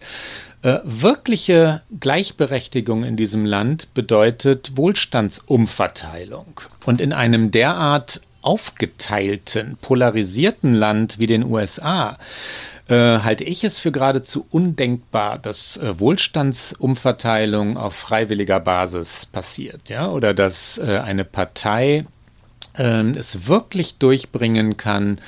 [0.64, 6.62] Äh, wirkliche Gleichberechtigung in diesem Land bedeutet Wohlstandsumverteilung.
[6.86, 12.18] Und in einem derart aufgeteilten, polarisierten Land wie den USA
[12.88, 20.10] äh, halte ich es für geradezu undenkbar, dass äh, Wohlstandsumverteilung auf freiwilliger Basis passiert, ja,
[20.10, 22.06] oder dass eine Partei
[22.78, 25.20] ähm, es wirklich durchbringen kann,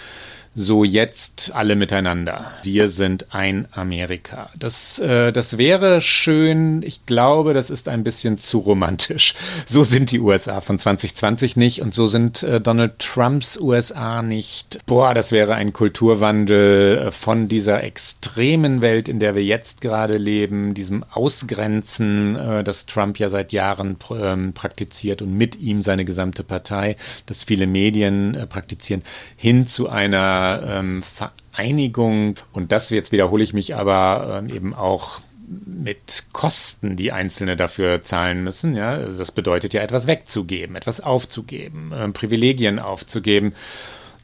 [0.55, 2.45] so jetzt alle miteinander.
[2.61, 4.49] Wir sind ein Amerika.
[4.57, 6.83] Das, äh, das wäre schön.
[6.83, 9.33] Ich glaube, das ist ein bisschen zu romantisch.
[9.65, 14.79] So sind die USA von 2020 nicht und so sind äh, Donald Trumps USA nicht.
[14.85, 20.17] Boah, das wäre ein Kulturwandel äh, von dieser extremen Welt, in der wir jetzt gerade
[20.17, 26.05] leben, diesem Ausgrenzen, äh, das Trump ja seit Jahren ähm, praktiziert und mit ihm seine
[26.05, 29.01] gesamte Partei, das viele Medien äh, praktizieren,
[29.35, 35.21] hin zu einer ähm, Vereinigung und das jetzt wiederhole ich mich aber ähm, eben auch
[35.65, 38.75] mit Kosten, die Einzelne dafür zahlen müssen.
[38.75, 43.53] Ja, also das bedeutet ja etwas wegzugeben, etwas aufzugeben, äh, Privilegien aufzugeben.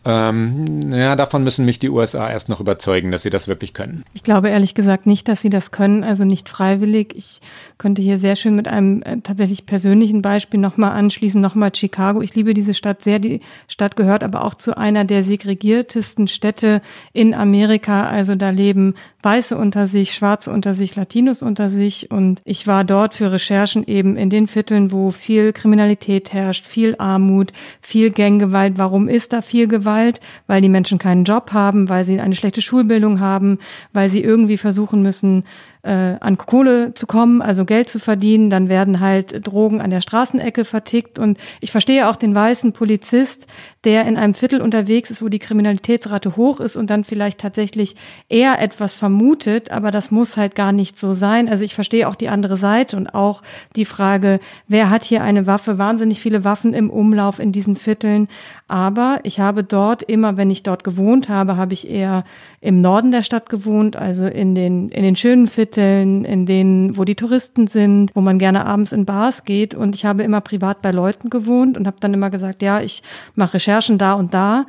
[0.06, 4.06] Ähm, ja, davon müssen mich die USA erst noch überzeugen, dass sie das wirklich können.
[4.14, 7.14] Ich glaube ehrlich gesagt nicht, dass sie das können, also nicht freiwillig.
[7.18, 7.42] Ich
[7.78, 12.22] könnte hier sehr schön mit einem äh, tatsächlich persönlichen Beispiel nochmal anschließen, nochmal Chicago.
[12.22, 13.20] Ich liebe diese Stadt sehr.
[13.20, 16.82] Die Stadt gehört aber auch zu einer der segregiertesten Städte
[17.12, 18.08] in Amerika.
[18.08, 22.10] Also da leben Weiße unter sich, Schwarze unter sich, Latinos unter sich.
[22.10, 26.96] Und ich war dort für Recherchen eben in den Vierteln, wo viel Kriminalität herrscht, viel
[27.00, 27.52] Armut,
[27.82, 28.78] viel Ganggewalt.
[28.78, 30.22] Warum ist da viel Gewalt?
[30.48, 33.60] Weil die Menschen keinen Job haben, weil sie eine schlechte Schulbildung haben,
[33.92, 35.44] weil sie irgendwie versuchen müssen,
[35.84, 40.02] äh, an Kohle zu kommen, also Geld zu verdienen, dann werden halt Drogen an der
[40.02, 41.18] Straßenecke vertickt.
[41.18, 43.48] Und ich verstehe auch den weißen Polizist,
[43.86, 47.96] der in einem Viertel unterwegs ist, wo die Kriminalitätsrate hoch ist und dann vielleicht tatsächlich
[48.28, 51.48] eher etwas vermutet, aber das muss halt gar nicht so sein.
[51.48, 53.42] Also ich verstehe auch die andere Seite und auch
[53.78, 55.78] die Frage, wer hat hier eine Waffe?
[55.78, 58.28] Wahnsinnig viele Waffen im Umlauf in diesen Vierteln.
[58.70, 62.24] Aber ich habe dort immer, wenn ich dort gewohnt habe, habe ich eher
[62.62, 67.04] im Norden der Stadt gewohnt, also in den, in den schönen Vierteln, in denen, wo
[67.04, 69.74] die Touristen sind, wo man gerne abends in Bars geht.
[69.74, 73.02] Und ich habe immer privat bei Leuten gewohnt und habe dann immer gesagt, ja, ich
[73.34, 74.68] mache Recherchen da und da.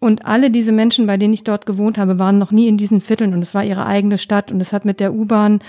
[0.00, 3.02] Und alle diese Menschen, bei denen ich dort gewohnt habe, waren noch nie in diesen
[3.02, 5.60] Vierteln und es war ihre eigene Stadt und es hat mit der U-Bahn,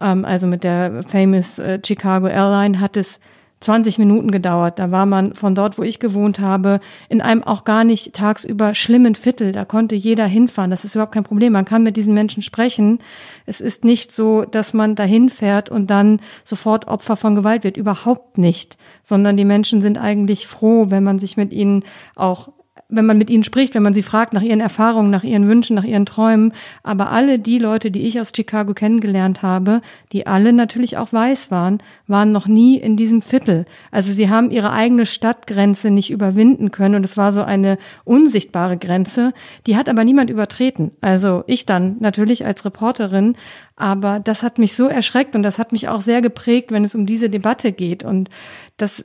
[0.00, 3.18] ähm, also mit der famous äh, Chicago Airline, hat es
[3.64, 4.78] 20 Minuten gedauert.
[4.78, 8.74] Da war man von dort, wo ich gewohnt habe, in einem auch gar nicht tagsüber
[8.74, 9.52] schlimmen Viertel.
[9.52, 10.70] Da konnte jeder hinfahren.
[10.70, 11.52] Das ist überhaupt kein Problem.
[11.52, 13.00] Man kann mit diesen Menschen sprechen.
[13.46, 17.76] Es ist nicht so, dass man dahin fährt und dann sofort Opfer von Gewalt wird.
[17.76, 18.78] Überhaupt nicht.
[19.02, 21.84] Sondern die Menschen sind eigentlich froh, wenn man sich mit ihnen
[22.14, 22.50] auch
[22.96, 25.74] wenn man mit ihnen spricht, wenn man sie fragt nach ihren Erfahrungen, nach ihren Wünschen,
[25.76, 26.52] nach ihren Träumen.
[26.82, 29.82] Aber alle die Leute, die ich aus Chicago kennengelernt habe,
[30.12, 33.66] die alle natürlich auch weiß waren, waren noch nie in diesem Viertel.
[33.90, 38.76] Also sie haben ihre eigene Stadtgrenze nicht überwinden können und es war so eine unsichtbare
[38.76, 39.32] Grenze.
[39.66, 40.92] Die hat aber niemand übertreten.
[41.00, 43.36] Also ich dann natürlich als Reporterin.
[43.76, 46.94] Aber das hat mich so erschreckt und das hat mich auch sehr geprägt, wenn es
[46.94, 48.04] um diese Debatte geht.
[48.04, 48.30] Und
[48.76, 49.04] das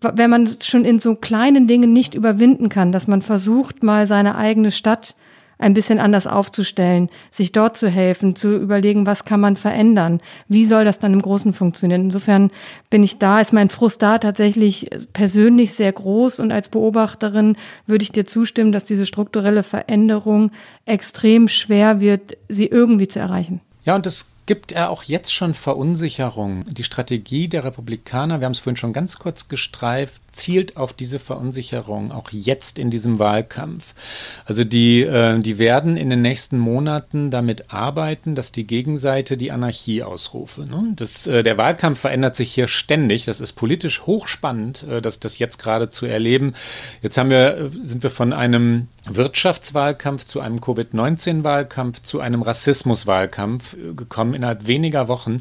[0.00, 4.06] wenn man es schon in so kleinen Dingen nicht überwinden kann, dass man versucht, mal
[4.06, 5.16] seine eigene Stadt
[5.58, 10.64] ein bisschen anders aufzustellen, sich dort zu helfen, zu überlegen, was kann man verändern, wie
[10.64, 12.02] soll das dann im Großen funktionieren.
[12.02, 12.50] Insofern
[12.90, 18.02] bin ich da, ist mein Frust da tatsächlich persönlich sehr groß und als Beobachterin würde
[18.02, 20.50] ich dir zustimmen, dass diese strukturelle Veränderung
[20.86, 23.60] extrem schwer wird, sie irgendwie zu erreichen.
[23.84, 26.64] Ja, und das gibt er auch jetzt schon Verunsicherung.
[26.66, 31.18] Die Strategie der Republikaner, wir haben es vorhin schon ganz kurz gestreift, zielt auf diese
[31.18, 33.94] Verunsicherung, auch jetzt in diesem Wahlkampf.
[34.44, 39.52] Also die, äh, die werden in den nächsten Monaten damit arbeiten, dass die Gegenseite die
[39.52, 40.62] Anarchie ausrufe.
[40.62, 40.92] Ne?
[40.96, 43.24] Das, äh, der Wahlkampf verändert sich hier ständig.
[43.24, 46.54] Das ist politisch hochspannend, äh, das, das jetzt gerade zu erleben.
[47.00, 53.74] Jetzt haben wir, äh, sind wir von einem Wirtschaftswahlkampf zu einem Covid-19-Wahlkampf zu einem Rassismuswahlkampf
[53.74, 53.94] äh,
[54.34, 55.38] gekommen innerhalb weniger Wochen.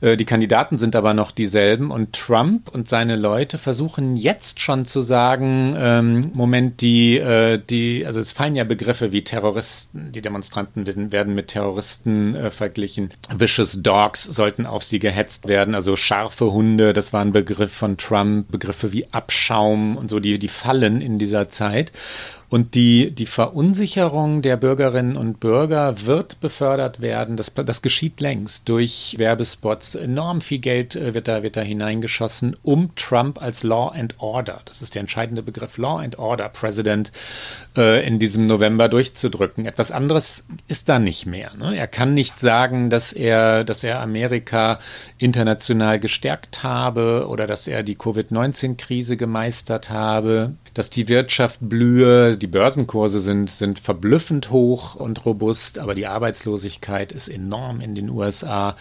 [0.00, 4.84] Äh, die Kandidaten sind aber noch dieselben und Trump und seine Leute versuchen jetzt schon
[4.84, 10.22] zu sagen, ähm, Moment, die, äh, die, also es fallen ja Begriffe wie Terroristen, die
[10.22, 13.08] Demonstranten werden mit Terroristen äh, verglichen.
[13.34, 17.96] Vicious Dogs sollten auf sie gehetzt werden, also scharfe Hunde, das war ein Begriff von
[17.96, 21.92] Trump, Begriffe wie Abschaum und so, die, die fallen in dieser Zeit.
[22.50, 27.36] Und die, die Verunsicherung der Bürgerinnen und Bürger wird befördert werden.
[27.36, 29.96] Das, das geschieht längst durch Werbespots.
[29.96, 34.62] Enorm viel Geld äh, wird da, wird da hineingeschossen, um Trump als Law and Order,
[34.64, 37.12] das ist der entscheidende Begriff, Law and Order President
[37.76, 39.66] äh, in diesem November durchzudrücken.
[39.66, 41.50] Etwas anderes ist da nicht mehr.
[41.58, 41.76] Ne?
[41.76, 44.78] Er kann nicht sagen, dass er, dass er Amerika
[45.18, 52.46] international gestärkt habe oder dass er die Covid-19-Krise gemeistert habe dass die Wirtschaft blühe, die
[52.46, 58.76] Börsenkurse sind, sind verblüffend hoch und robust, aber die Arbeitslosigkeit ist enorm in den USA.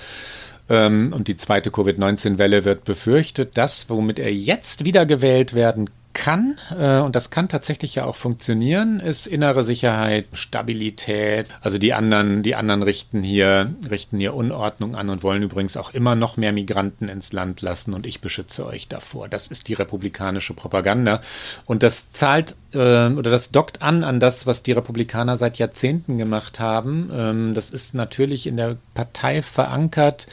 [0.70, 3.58] Ähm, und die zweite Covid-19-Welle wird befürchtet.
[3.58, 9.00] Das, womit er jetzt wiedergewählt werden kann, äh, und das kann tatsächlich ja auch funktionieren,
[9.00, 11.46] ist innere Sicherheit, Stabilität.
[11.62, 15.94] Also die anderen, die anderen richten hier, richten hier Unordnung an und wollen übrigens auch
[15.94, 19.30] immer noch mehr Migranten ins Land lassen und ich beschütze euch davor.
[19.30, 21.22] Das ist die republikanische Propaganda.
[21.68, 22.78] Und das zahlt äh,
[23.10, 27.12] oder das dockt an an das, was die Republikaner seit Jahrzehnten gemacht haben.
[27.14, 30.26] Ähm, das ist natürlich in der Partei verankert.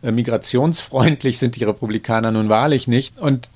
[0.00, 3.18] Äh, migrationsfreundlich sind die Republikaner nun wahrlich nicht.
[3.18, 3.48] Und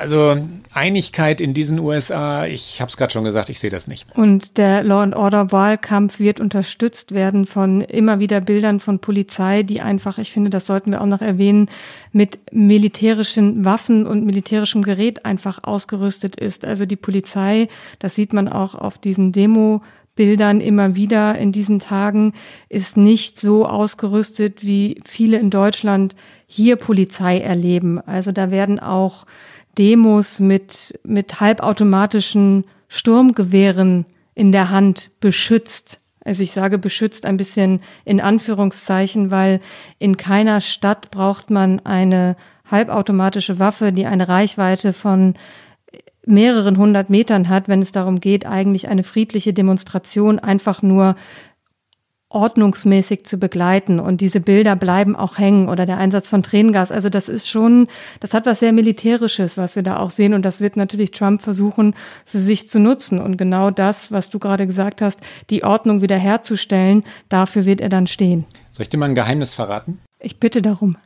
[0.00, 0.36] also
[0.72, 4.06] Einigkeit in diesen USA, ich habe es gerade schon gesagt, ich sehe das nicht.
[4.16, 9.62] Und der Law and Order Wahlkampf wird unterstützt werden von immer wieder Bildern von Polizei,
[9.62, 11.68] die einfach, ich finde, das sollten wir auch noch erwähnen,
[12.12, 16.64] mit militärischen Waffen und militärischem Gerät einfach ausgerüstet ist.
[16.64, 19.82] Also die Polizei, das sieht man auch auf diesen Demo
[20.16, 22.34] Bildern immer wieder in diesen Tagen,
[22.68, 26.14] ist nicht so ausgerüstet, wie viele in Deutschland
[26.46, 28.00] hier Polizei erleben.
[28.00, 29.24] Also da werden auch
[29.78, 36.00] Demos mit, mit halbautomatischen Sturmgewehren in der Hand beschützt.
[36.24, 39.60] Also ich sage beschützt ein bisschen in Anführungszeichen, weil
[39.98, 42.36] in keiner Stadt braucht man eine
[42.70, 45.34] halbautomatische Waffe, die eine Reichweite von
[46.26, 51.16] mehreren hundert Metern hat, wenn es darum geht, eigentlich eine friedliche Demonstration einfach nur
[52.30, 53.98] ordnungsmäßig zu begleiten.
[54.00, 56.92] Und diese Bilder bleiben auch hängen oder der Einsatz von Tränengas.
[56.92, 57.88] Also das ist schon,
[58.20, 60.32] das hat was sehr Militärisches, was wir da auch sehen.
[60.32, 63.20] Und das wird natürlich Trump versuchen, für sich zu nutzen.
[63.20, 65.18] Und genau das, was du gerade gesagt hast,
[65.50, 68.46] die Ordnung wiederherzustellen, dafür wird er dann stehen.
[68.70, 69.98] Soll ich dir mal ein Geheimnis verraten?
[70.20, 70.96] Ich bitte darum.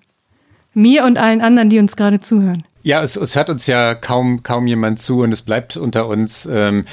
[0.74, 2.64] Mir und allen anderen, die uns gerade zuhören.
[2.82, 6.46] Ja, es, es hört uns ja kaum, kaum jemand zu und es bleibt unter uns.
[6.50, 6.84] Ähm,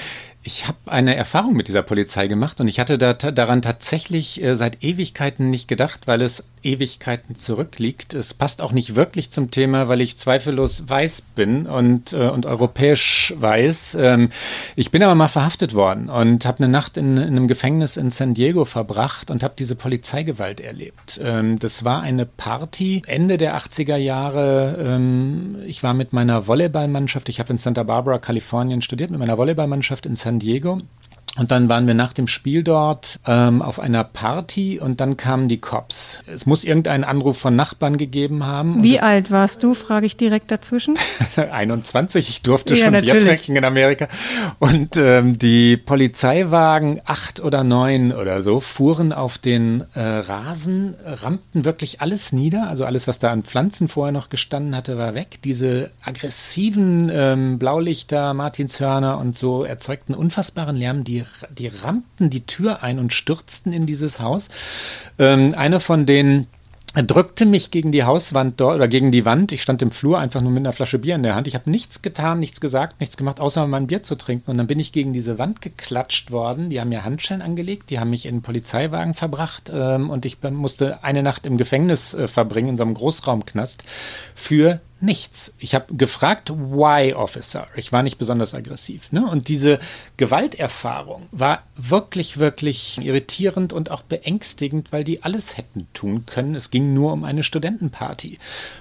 [0.44, 4.56] ich habe eine Erfahrung mit dieser Polizei gemacht und ich hatte da, daran tatsächlich äh,
[4.56, 8.14] seit Ewigkeiten nicht gedacht, weil es Ewigkeiten zurückliegt.
[8.14, 12.45] Es passt auch nicht wirklich zum Thema, weil ich zweifellos weiß bin und, äh, und
[12.45, 13.97] europäisch weiß.
[13.99, 14.30] Ähm,
[14.76, 18.12] ich bin aber mal verhaftet worden und habe eine Nacht in, in, einem Gefängnis in
[18.12, 21.20] San Diego verbracht und habe diese Polizeigewalt erlebt.
[21.24, 24.78] Ähm, das war eine Party Ende der 80er Jahre.
[24.80, 29.38] Ähm, ich war mit meiner Volleyballmannschaft, ich habe in Santa Barbara, Kalifornien studiert, mit meiner
[29.38, 30.82] Volleyballmannschaft in San Diego
[31.38, 35.48] und dann waren wir nach dem Spiel dort ähm, auf einer Party und dann kamen
[35.48, 36.24] die Cops.
[36.28, 38.84] Es muss irgendeinen Anruf von Nachbarn gegeben haben.
[38.84, 40.98] Wie alt warst du, frage ich direkt dazwischen.
[41.38, 43.24] 21, ich durfte ja, schon natürlich.
[43.24, 44.10] Bier trinken in Amerika.
[44.60, 51.64] Und ähm, die Polizeiwagen, acht oder neun oder so, fuhren auf den äh, Rasen, rammten
[51.64, 52.68] wirklich alles nieder.
[52.68, 55.40] Also alles, was da an Pflanzen vorher noch gestanden hatte, war weg.
[55.46, 62.84] Diese aggressiven ähm, Blaulichter, Martinshörner und so erzeugten unfassbaren Lärm, die die, rammten die Tür
[62.84, 64.50] ein und stürzten in dieses Haus.
[65.18, 66.48] Ähm, einer von denen
[66.94, 69.54] drückte mich gegen die Hauswand dort oder gegen die Wand.
[69.54, 71.48] Ich stand im Flur einfach nur mit einer Flasche Bier in der Hand.
[71.48, 74.52] Ich habe nichts getan, nichts gesagt, nichts gemacht, außer mein Bier zu trinken.
[74.52, 76.70] Und dann bin ich gegen diese Wand geklatscht worden.
[76.70, 80.38] Die haben mir Handschellen angelegt, die haben mich in einen Polizeiwagen verbracht ähm, und ich
[80.44, 83.86] musste eine Nacht im Gefängnis äh, verbringen, in so einem Großraumknast,
[84.36, 85.54] für nichts.
[85.60, 87.66] Ich habe gefragt, why Officer?
[87.76, 89.12] Ich war nicht besonders aggressiv.
[89.12, 89.26] Ne?
[89.26, 89.80] Und diese
[90.18, 96.56] Gewalterfahrung war wirklich, wirklich irritierend und auch beängstigend, weil die alles hätten tun können.
[96.56, 98.39] Es ging nur um eine Studentenparty.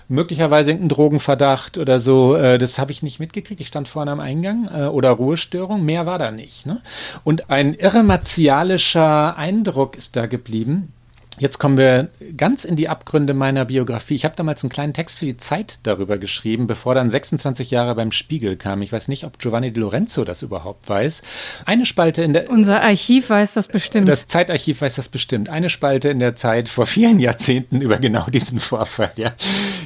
[0.08, 3.60] Möglicherweise irgendein Drogenverdacht oder so, äh, das habe ich nicht mitgekriegt.
[3.60, 6.66] Ich stand vorne am Eingang äh, oder Ruhestörung, mehr war da nicht.
[6.66, 6.80] Ne?
[7.24, 10.92] Und ein irre martialischer Eindruck ist da geblieben
[11.40, 14.14] Jetzt kommen wir ganz in die Abgründe meiner Biografie.
[14.14, 17.94] Ich habe damals einen kleinen Text für die Zeit darüber geschrieben, bevor dann 26 Jahre
[17.94, 18.82] beim Spiegel kam.
[18.82, 21.22] Ich weiß nicht, ob Giovanni Di Lorenzo das überhaupt weiß.
[21.64, 22.50] Eine Spalte in der.
[22.50, 24.06] Unser Archiv weiß das bestimmt.
[24.06, 25.48] Das Zeitarchiv weiß das bestimmt.
[25.48, 29.12] Eine Spalte in der Zeit vor vielen Jahrzehnten über genau diesen Vorfall.
[29.16, 29.32] Ja,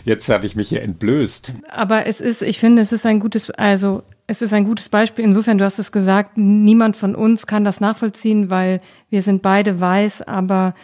[0.04, 1.52] jetzt habe ich mich hier entblößt.
[1.70, 5.24] Aber es ist, ich finde, es ist ein gutes, also es ist ein gutes Beispiel.
[5.24, 9.80] Insofern, du hast es gesagt, niemand von uns kann das nachvollziehen, weil wir sind beide
[9.80, 10.74] weiß, aber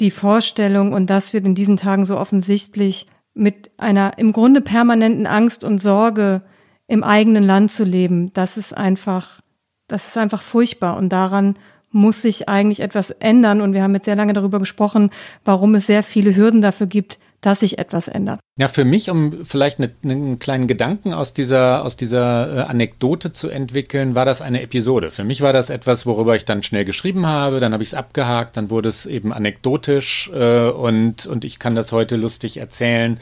[0.00, 5.26] die Vorstellung, und das wird in diesen Tagen so offensichtlich, mit einer im Grunde permanenten
[5.26, 6.42] Angst und Sorge
[6.86, 9.40] im eigenen Land zu leben, das ist einfach,
[9.88, 10.96] das ist einfach furchtbar.
[10.96, 11.56] Und daran
[11.90, 13.60] muss sich eigentlich etwas ändern.
[13.60, 15.10] Und wir haben jetzt sehr lange darüber gesprochen,
[15.44, 18.40] warum es sehr viele Hürden dafür gibt, dass sich etwas ändert.
[18.58, 23.30] Ja, für mich, um vielleicht eine, einen kleinen Gedanken aus dieser, aus dieser äh, Anekdote
[23.30, 25.12] zu entwickeln, war das eine Episode.
[25.12, 27.94] Für mich war das etwas, worüber ich dann schnell geschrieben habe, dann habe ich es
[27.94, 33.20] abgehakt, dann wurde es eben anekdotisch äh, und, und ich kann das heute lustig erzählen.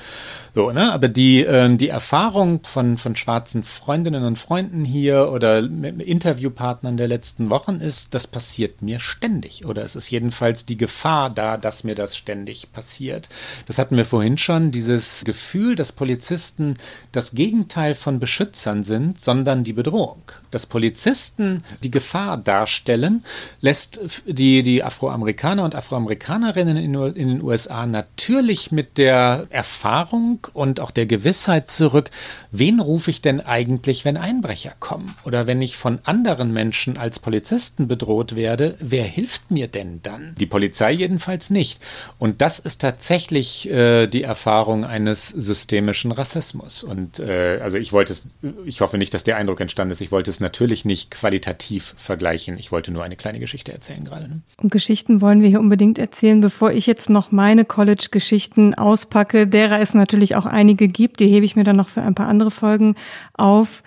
[0.54, 0.92] So, ne?
[0.92, 6.96] Aber die, äh, die Erfahrung von, von schwarzen Freundinnen und Freunden hier oder mit Interviewpartnern
[6.96, 9.66] der letzten Wochen ist, das passiert mir ständig.
[9.66, 13.28] Oder es ist jedenfalls die Gefahr da, dass mir das ständig passiert.
[13.66, 16.76] Das hatten wir vorhin schon, dieses Gefühl, dass Polizisten
[17.10, 20.22] das Gegenteil von Beschützern sind, sondern die Bedrohung.
[20.52, 23.24] Dass Polizisten die Gefahr darstellen,
[23.60, 30.78] lässt die, die Afroamerikaner und Afroamerikanerinnen in, in den USA natürlich mit der Erfahrung und
[30.78, 32.12] auch der Gewissheit zurück,
[32.52, 35.16] wen rufe ich denn eigentlich, wenn Einbrecher kommen?
[35.24, 40.36] Oder wenn ich von anderen Menschen als Polizisten bedroht werde, wer hilft mir denn dann?
[40.38, 41.80] Die Polizei jedenfalls nicht.
[42.20, 46.82] Und das ist tatsächlich äh, die Erfahrung eines systemischen Rassismus.
[46.82, 48.24] Und äh, also ich wollte es,
[48.64, 52.58] ich hoffe nicht, dass der Eindruck entstanden ist, ich wollte es natürlich nicht qualitativ vergleichen.
[52.58, 54.28] Ich wollte nur eine kleine Geschichte erzählen gerade.
[54.28, 54.40] Ne?
[54.62, 59.80] Und Geschichten wollen wir hier unbedingt erzählen, bevor ich jetzt noch meine College-Geschichten auspacke, derer
[59.80, 62.50] es natürlich auch einige gibt, die hebe ich mir dann noch für ein paar andere
[62.50, 62.96] Folgen
[63.34, 63.82] auf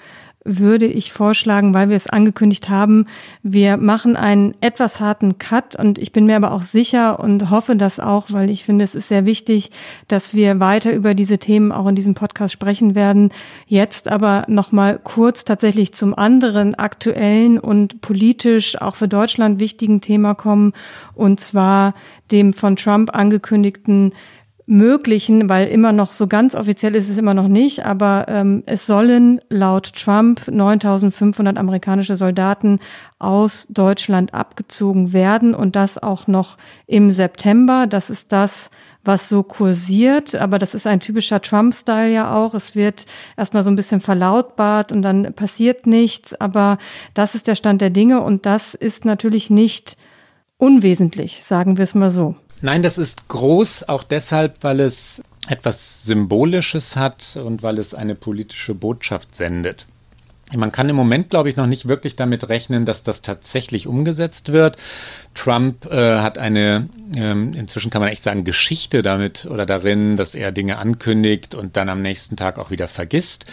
[0.48, 3.06] würde ich vorschlagen, weil wir es angekündigt haben,
[3.44, 7.76] wir machen einen etwas harten Cut und ich bin mir aber auch sicher und hoffe
[7.76, 9.72] das auch, weil ich finde, es ist sehr wichtig,
[10.08, 13.32] dass wir weiter über diese Themen auch in diesem Podcast sprechen werden.
[13.68, 20.34] Jetzt aber nochmal kurz tatsächlich zum anderen aktuellen und politisch auch für Deutschland wichtigen Thema
[20.34, 20.74] kommen
[21.14, 21.94] und zwar
[22.32, 24.14] dem von Trump angekündigten
[24.68, 28.86] möglichen, weil immer noch so ganz offiziell ist es immer noch nicht, aber ähm, es
[28.86, 32.80] sollen laut Trump 9500 amerikanische Soldaten
[33.18, 37.88] aus Deutschland abgezogen werden und das auch noch im September.
[37.88, 38.70] Das ist das,
[39.06, 42.54] was so kursiert, aber das ist ein typischer Trump-Style ja auch.
[42.54, 43.06] Es wird
[43.38, 46.78] erstmal so ein bisschen verlautbart und dann passiert nichts, aber
[47.14, 49.96] das ist der Stand der Dinge und das ist natürlich nicht
[50.58, 52.36] unwesentlich, sagen wir es mal so.
[52.62, 58.16] Nein, das ist groß, auch deshalb, weil es etwas Symbolisches hat und weil es eine
[58.16, 59.88] politische Botschaft sendet.
[60.56, 64.54] Man kann im Moment, glaube ich, noch nicht wirklich damit rechnen, dass das tatsächlich umgesetzt
[64.54, 64.78] wird.
[65.34, 66.88] Trump äh, hat eine,
[67.18, 71.76] ähm, inzwischen kann man echt sagen, Geschichte damit oder darin, dass er Dinge ankündigt und
[71.76, 73.46] dann am nächsten Tag auch wieder vergisst.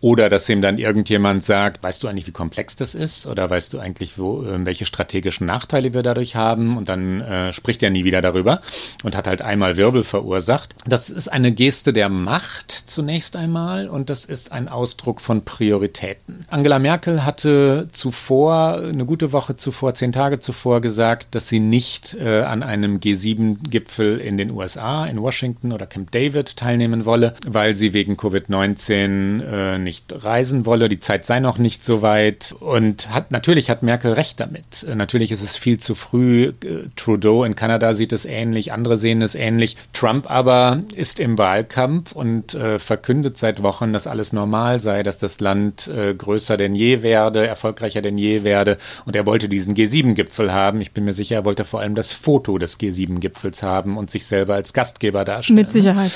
[0.00, 3.26] Oder dass ihm dann irgendjemand sagt, weißt du eigentlich, wie komplex das ist?
[3.26, 6.76] Oder weißt du eigentlich, wo, äh, welche strategischen Nachteile wir dadurch haben?
[6.76, 8.60] Und dann äh, spricht er nie wieder darüber
[9.02, 10.74] und hat halt einmal Wirbel verursacht.
[10.84, 16.41] Das ist eine Geste der Macht zunächst einmal und das ist ein Ausdruck von Prioritäten.
[16.48, 22.14] Angela Merkel hatte zuvor, eine gute Woche zuvor, zehn Tage zuvor gesagt, dass sie nicht
[22.14, 27.76] äh, an einem G7-Gipfel in den USA, in Washington oder Camp David teilnehmen wolle, weil
[27.76, 30.88] sie wegen Covid-19 äh, nicht reisen wolle.
[30.88, 32.54] Die Zeit sei noch nicht so weit.
[32.60, 34.84] Und hat, natürlich hat Merkel recht damit.
[34.88, 36.52] Äh, natürlich ist es viel zu früh.
[36.64, 39.76] Äh, Trudeau in Kanada sieht es ähnlich, andere sehen es ähnlich.
[39.92, 45.18] Trump aber ist im Wahlkampf und äh, verkündet seit Wochen, dass alles normal sei, dass
[45.18, 48.78] das Land äh, größer denn je werde, erfolgreicher denn je werde.
[49.04, 50.80] Und er wollte diesen G7-Gipfel haben.
[50.80, 54.26] Ich bin mir sicher, er wollte vor allem das Foto des G7-Gipfels haben und sich
[54.26, 55.56] selber als Gastgeber darstellen.
[55.56, 56.12] Mit Sicherheit.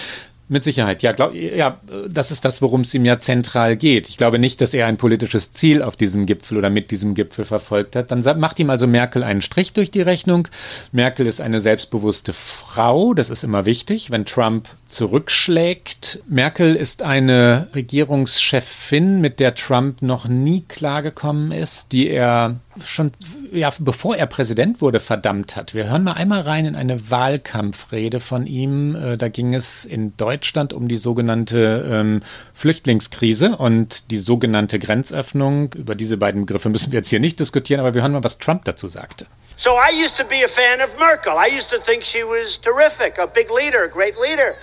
[0.48, 4.08] Mit Sicherheit, ja, glaub, ja, das ist das, worum es ihm ja zentral geht.
[4.08, 7.44] Ich glaube nicht, dass er ein politisches Ziel auf diesem Gipfel oder mit diesem Gipfel
[7.44, 8.12] verfolgt hat.
[8.12, 10.46] Dann macht ihm also Merkel einen Strich durch die Rechnung.
[10.92, 16.20] Merkel ist eine selbstbewusste Frau, das ist immer wichtig, wenn Trump zurückschlägt.
[16.28, 23.10] Merkel ist eine Regierungschefin, mit der Trump noch nie klargekommen ist, die er schon,
[23.52, 25.74] ja, bevor er Präsident wurde, verdammt hat.
[25.74, 28.94] Wir hören mal einmal rein in eine Wahlkampfrede von ihm.
[28.94, 32.22] Äh, da ging es in Deutschland um die sogenannte ähm,
[32.54, 35.72] Flüchtlingskrise und die sogenannte Grenzöffnung.
[35.74, 38.38] Über diese beiden Begriffe müssen wir jetzt hier nicht diskutieren, aber wir hören mal, was
[38.38, 39.26] Trump dazu sagte.
[39.56, 41.32] So I used to be a fan of Merkel.
[41.32, 44.54] I used to think she was terrific, a big leader, a great leader.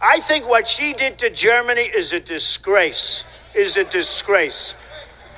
[0.00, 3.24] I think what she did to Germany is a disgrace.
[3.54, 4.74] Is a disgrace.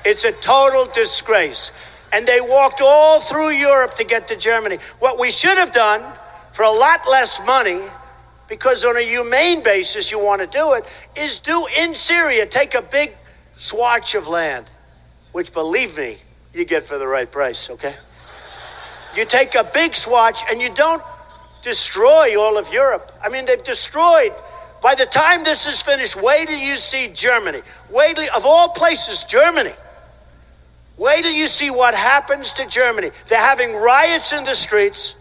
[0.05, 1.71] It's a total disgrace.
[2.11, 4.77] And they walked all through Europe to get to Germany.
[4.99, 6.03] What we should have done
[6.51, 7.81] for a lot less money,
[8.47, 10.85] because on a humane basis you want to do it,
[11.17, 13.13] is do in Syria, take a big
[13.55, 14.69] swatch of land,
[15.31, 16.17] which believe me,
[16.53, 17.95] you get for the right price, okay?
[19.15, 21.03] You take a big swatch and you don't
[21.61, 23.11] destroy all of Europe.
[23.23, 24.33] I mean, they've destroyed
[24.81, 27.61] by the time this is finished, wait till you see Germany.
[27.89, 29.73] Wait till, of all places, Germany.
[30.99, 33.09] Wait till you see what happens to Germany.
[33.29, 35.15] They're having riots in the streets.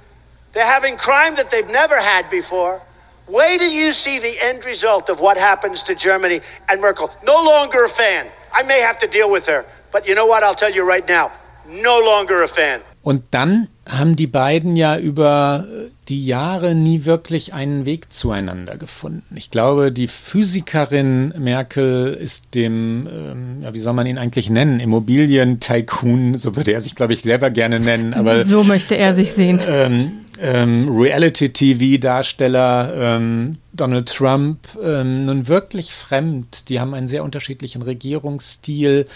[0.52, 2.82] They're having crime that they've never had before.
[3.28, 7.12] Wait till you see the end result of what happens to Germany and Merkel.
[7.22, 8.26] No longer a fan.
[8.52, 9.64] I may have to deal with her.
[9.92, 10.42] But you know what?
[10.42, 11.30] I'll tell you right now.
[11.68, 12.82] No longer a fan.
[13.08, 15.64] Und dann haben die beiden ja über
[16.10, 19.34] die Jahre nie wirklich einen Weg zueinander gefunden.
[19.34, 24.78] Ich glaube, die Physikerin Merkel ist dem, ähm, ja, wie soll man ihn eigentlich nennen,
[24.78, 28.12] Immobilien-Tycoon, so würde er sich, glaube ich, selber gerne nennen.
[28.12, 29.58] Aber so möchte er sich sehen.
[29.66, 36.68] Ähm, ähm, Reality-TV-Darsteller ähm, Donald Trump ähm, nun wirklich fremd.
[36.68, 39.06] Die haben einen sehr unterschiedlichen Regierungsstil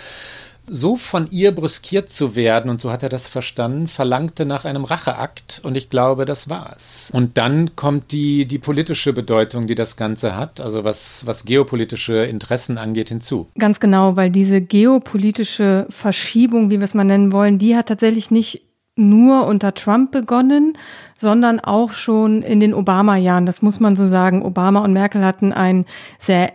[0.67, 4.85] so von ihr brüskiert zu werden, und so hat er das verstanden, verlangte nach einem
[4.85, 7.11] Racheakt und ich glaube, das war's.
[7.13, 12.25] Und dann kommt die, die politische Bedeutung, die das Ganze hat, also was, was geopolitische
[12.25, 13.49] Interessen angeht, hinzu.
[13.59, 18.31] Ganz genau, weil diese geopolitische Verschiebung, wie wir es mal nennen wollen, die hat tatsächlich
[18.31, 18.63] nicht
[18.95, 20.77] nur unter Trump begonnen,
[21.17, 23.47] sondern auch schon in den Obama-Jahren.
[23.47, 24.45] Das muss man so sagen.
[24.45, 25.87] Obama und Merkel hatten ein
[26.19, 26.53] sehr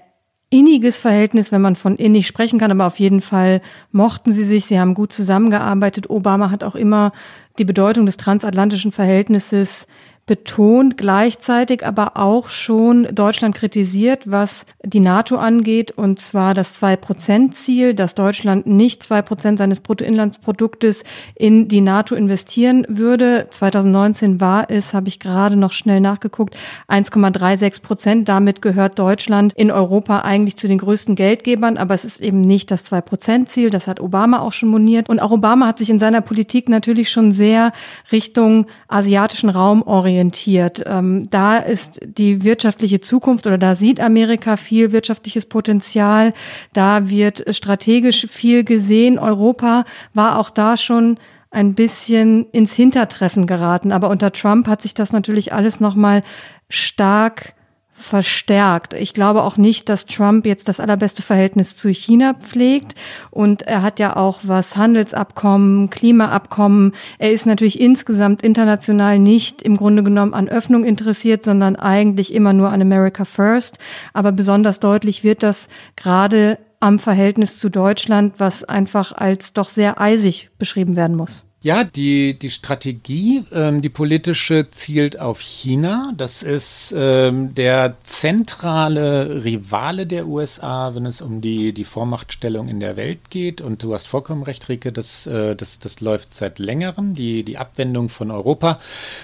[0.49, 4.65] inniges Verhältnis, wenn man von innig sprechen kann, aber auf jeden Fall mochten sie sich,
[4.65, 6.09] sie haben gut zusammengearbeitet.
[6.09, 7.11] Obama hat auch immer
[7.57, 9.87] die Bedeutung des transatlantischen Verhältnisses
[10.27, 17.93] betont, gleichzeitig aber auch schon Deutschland kritisiert, was die NATO angeht, und zwar das Zwei-Prozent-Ziel,
[17.93, 23.47] dass Deutschland nicht zwei Prozent seines Bruttoinlandsproduktes in die NATO investieren würde.
[23.49, 26.57] 2019 war es, habe ich gerade noch schnell nachgeguckt,
[26.89, 28.29] 1,36 Prozent.
[28.29, 32.69] Damit gehört Deutschland in Europa eigentlich zu den größten Geldgebern, aber es ist eben nicht
[32.69, 33.69] das Zwei-Prozent-Ziel.
[33.69, 35.07] Das hat Obama auch schon moniert.
[35.07, 37.71] Und auch Obama hat sich in seiner Politik natürlich schon sehr
[38.11, 40.83] Richtung asiatischen Raum orientiert orientiert.
[40.85, 46.33] Ähm, da ist die wirtschaftliche Zukunft oder da sieht Amerika viel wirtschaftliches Potenzial.
[46.73, 49.19] Da wird strategisch viel gesehen.
[49.19, 51.17] Europa war auch da schon
[51.51, 53.91] ein bisschen ins Hintertreffen geraten.
[53.91, 56.23] Aber unter Trump hat sich das natürlich alles nochmal
[56.67, 57.53] stark
[57.97, 58.93] verstärkt.
[58.93, 62.95] Ich glaube auch nicht, dass Trump jetzt das allerbeste Verhältnis zu China pflegt.
[63.31, 66.93] Und er hat ja auch was Handelsabkommen, Klimaabkommen.
[67.17, 72.53] Er ist natürlich insgesamt international nicht im Grunde genommen an Öffnung interessiert, sondern eigentlich immer
[72.53, 73.79] nur an America First.
[74.13, 79.99] Aber besonders deutlich wird das gerade am Verhältnis zu Deutschland, was einfach als doch sehr
[79.99, 81.46] eisig beschrieben werden muss.
[81.67, 86.13] Ja, die, die Strategie, ähm, die politische, zielt auf China.
[86.15, 92.79] Das ist ähm, der zentrale Rivale der USA, wenn es um die, die Vormachtstellung in
[92.79, 93.59] der Welt geht.
[93.59, 97.57] Und du hast vollkommen recht, Rike, das, äh, das, das läuft seit längerem, die, die
[97.57, 98.79] Abwendung von Europa.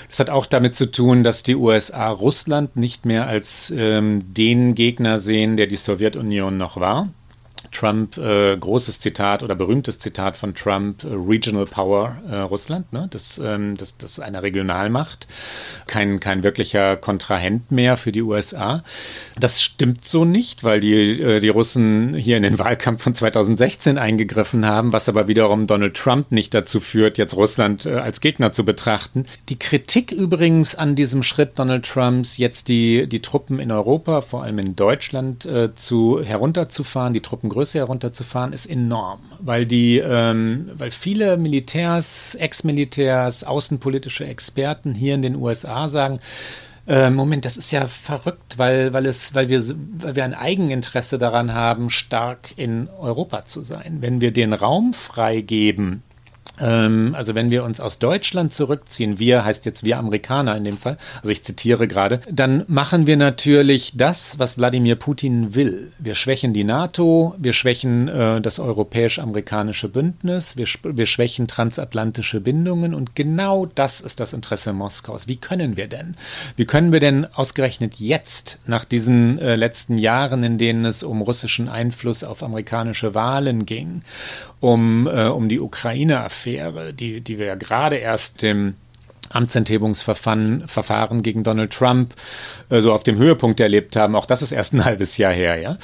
[0.10, 4.76] Das hat auch damit zu tun, dass die USA Russland nicht mehr als ähm, den
[4.76, 7.08] Gegner sehen, der die Sowjetunion noch war.
[7.74, 13.08] Trump, äh, großes Zitat oder berühmtes Zitat von Trump, äh, Regional Power äh, Russland, ne?
[13.10, 15.28] das, ähm, das, das eine Regionalmacht,
[15.88, 18.84] kein, kein wirklicher Kontrahent mehr für die USA.
[19.40, 23.98] Das stimmt so nicht, weil die, äh, die Russen hier in den Wahlkampf von 2016
[23.98, 28.52] eingegriffen haben, was aber wiederum Donald Trump nicht dazu führt, jetzt Russland äh, als Gegner
[28.52, 29.26] zu betrachten.
[29.50, 34.44] Die Kritik übrigens an diesem Schritt Donald Trumps, jetzt die, die Truppen in Europa, vor
[34.44, 39.98] allem in Deutschland, äh, zu herunterzufahren, die Truppen größer Größe herunterzufahren, ist enorm, weil die,
[39.98, 46.20] ähm, weil viele Militärs, Ex-Militärs, außenpolitische Experten hier in den USA sagen,
[46.86, 49.64] äh, Moment, das ist ja verrückt, weil, weil, es, weil, wir,
[49.98, 54.00] weil wir ein Eigeninteresse daran haben, stark in Europa zu sein.
[54.02, 56.04] Wenn wir den Raum freigeben,
[57.16, 60.98] also wenn wir uns aus Deutschland zurückziehen, wir heißt jetzt wir Amerikaner in dem Fall,
[61.22, 65.92] also ich zitiere gerade, dann machen wir natürlich das, was Wladimir Putin will.
[65.98, 72.94] Wir schwächen die NATO, wir schwächen äh, das europäisch-amerikanische Bündnis, wir, wir schwächen transatlantische Bindungen
[72.94, 75.28] und genau das ist das Interesse Moskaus.
[75.28, 76.16] Wie können wir denn?
[76.56, 81.22] Wie können wir denn ausgerechnet jetzt, nach diesen äh, letzten Jahren, in denen es um
[81.22, 84.04] russischen Einfluss auf amerikanische Wahlen ging,
[84.60, 88.76] um, äh, um die Ukraine-Affäre, die, die wir ja gerade erst im
[89.34, 92.14] Amtsenthebungsverfahren Verfahren gegen Donald Trump
[92.70, 94.16] äh, so auf dem Höhepunkt erlebt haben.
[94.16, 95.78] Auch das ist erst ein halbes Jahr her, ja.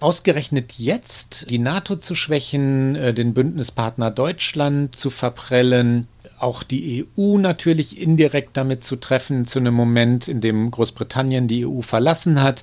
[0.00, 6.08] Ausgerechnet jetzt die NATO zu schwächen, äh, den Bündnispartner Deutschland zu verprellen,
[6.44, 11.66] auch die EU natürlich indirekt damit zu treffen, zu einem Moment, in dem Großbritannien die
[11.66, 12.62] EU verlassen hat,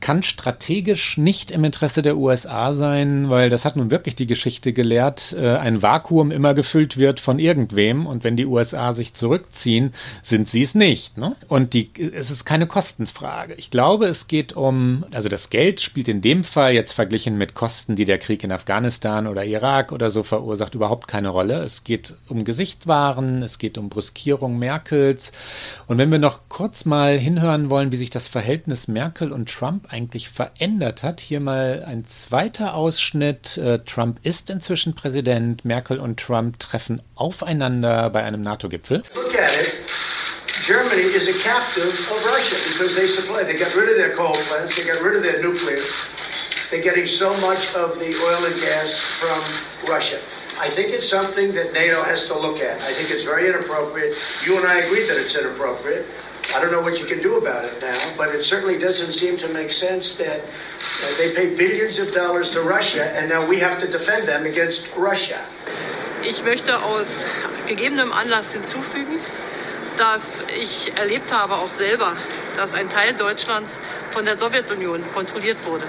[0.00, 4.74] kann strategisch nicht im Interesse der USA sein, weil das hat nun wirklich die Geschichte
[4.74, 9.94] gelehrt, äh, ein Vakuum immer gefüllt wird von irgendwem und wenn die USA sich zurückziehen,
[10.22, 11.16] sind sie es nicht.
[11.16, 11.34] Ne?
[11.48, 13.54] Und die, es ist keine Kostenfrage.
[13.54, 17.54] Ich glaube, es geht um, also das Geld spielt in dem Fall jetzt verglichen mit
[17.54, 21.62] Kosten, die der Krieg in Afghanistan oder Irak oder so verursacht, überhaupt keine Rolle.
[21.62, 22.44] Es geht um
[23.14, 25.32] Gesichtswaren, es geht um Brüskierung Merkels.
[25.86, 29.86] Und wenn wir noch kurz mal hinhören wollen, wie sich das Verhältnis Merkel und Trump
[29.90, 31.20] eigentlich verändert hat.
[31.20, 33.58] Hier mal ein zweiter Ausschnitt.
[33.58, 35.64] Äh, Trump ist inzwischen Präsident.
[35.64, 39.02] Merkel und Trump treffen aufeinander bei einem NATO-Gipfel.
[40.66, 43.44] Germany is a captive of Russia because they supply.
[43.44, 44.76] They got rid of their coal plants.
[44.76, 45.76] They got rid of their nuclear.
[46.70, 50.18] They're getting so much of the oil and gas from Russia.
[50.60, 52.76] I think it's something that NATO has to look at.
[52.82, 54.14] I think it's very inappropriate.
[54.46, 56.06] You and I agree that it's inappropriate.
[56.54, 59.36] I don't know what you can do about it now, but it certainly doesn't seem
[59.38, 63.58] to make sense that uh, they pay billions of dollars to Russia and now we
[63.58, 65.40] have to defend them against Russia.
[66.22, 67.26] Ich möchte aus
[67.66, 69.18] gegebenem Anlass hinzufügen,
[69.96, 72.16] dass ich erlebt habe auch selber,
[72.56, 73.78] dass ein Teil Deutschlands
[74.12, 75.86] von der Sowjetunion kontrolliert wurde.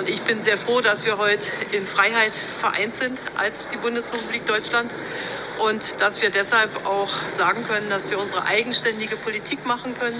[0.00, 1.46] Und ich bin sehr froh, dass wir heute
[1.76, 4.90] in Freiheit vereint sind als die Bundesrepublik Deutschland
[5.62, 10.16] und dass wir deshalb auch sagen können, dass wir unsere eigenständige Politik machen können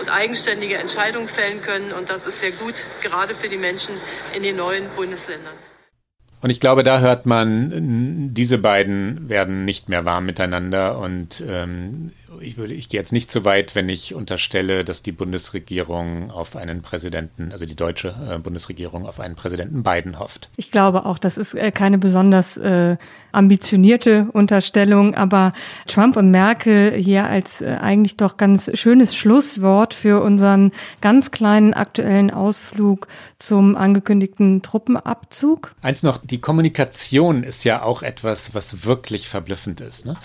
[0.00, 1.90] und eigenständige Entscheidungen fällen können.
[1.90, 3.96] Und das ist sehr gut, gerade für die Menschen
[4.36, 5.54] in den neuen Bundesländern.
[6.40, 10.98] Und ich glaube, da hört man, diese beiden werden nicht mehr warm miteinander.
[10.98, 15.12] Und ähm, ich würde, ich gehe jetzt nicht so weit, wenn ich unterstelle, dass die
[15.12, 20.48] Bundesregierung auf einen Präsidenten, also die deutsche äh, Bundesregierung auf einen Präsidenten Biden hofft.
[20.56, 22.96] Ich glaube auch, das ist äh, keine besonders äh,
[23.32, 25.52] ambitionierte Unterstellung, aber
[25.86, 31.74] Trump und Merkel hier als äh, eigentlich doch ganz schönes Schlusswort für unseren ganz kleinen
[31.74, 33.08] aktuellen Ausflug
[33.38, 35.74] zum angekündigten Truppenabzug.
[35.82, 40.06] Eins noch, die Kommunikation ist ja auch etwas, was wirklich verblüffend ist.
[40.06, 40.16] Ne?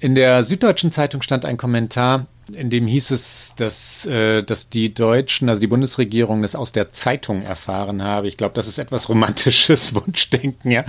[0.00, 4.92] In der Süddeutschen Zeitung stand ein Kommentar, in dem hieß es, dass, äh, dass die
[4.92, 8.26] Deutschen, also die Bundesregierung, das aus der Zeitung erfahren habe.
[8.26, 10.84] Ich glaube, das ist etwas romantisches Wunschdenken, ja.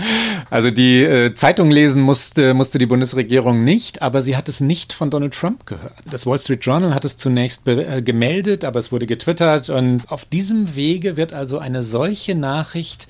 [0.50, 4.94] Also die äh, Zeitung lesen musste, musste die Bundesregierung nicht, aber sie hat es nicht
[4.94, 5.94] von Donald Trump gehört.
[6.10, 10.26] Das Wall Street Journal hat es zunächst äh, gemeldet, aber es wurde getwittert und auf
[10.26, 13.08] diesem Wege wird also eine solche Nachricht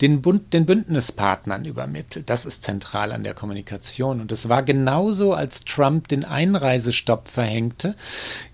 [0.00, 2.28] den, Bund, den Bündnispartnern übermittelt.
[2.28, 4.20] Das ist zentral an der Kommunikation.
[4.20, 7.94] Und es war genauso, als Trump den Einreisestopp verhängte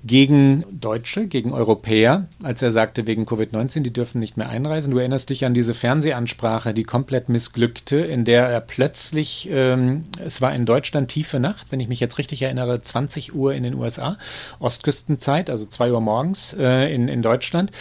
[0.05, 4.93] gegen Deutsche, gegen Europäer, als er sagte, wegen Covid-19, die dürfen nicht mehr einreisen.
[4.93, 10.41] Du erinnerst dich an diese Fernsehansprache, die komplett missglückte, in der er plötzlich, ähm, es
[10.41, 13.75] war in Deutschland tiefe Nacht, wenn ich mich jetzt richtig erinnere, 20 Uhr in den
[13.75, 14.17] USA,
[14.61, 17.73] Ostküstenzeit, also 2 Uhr morgens äh, in, in Deutschland.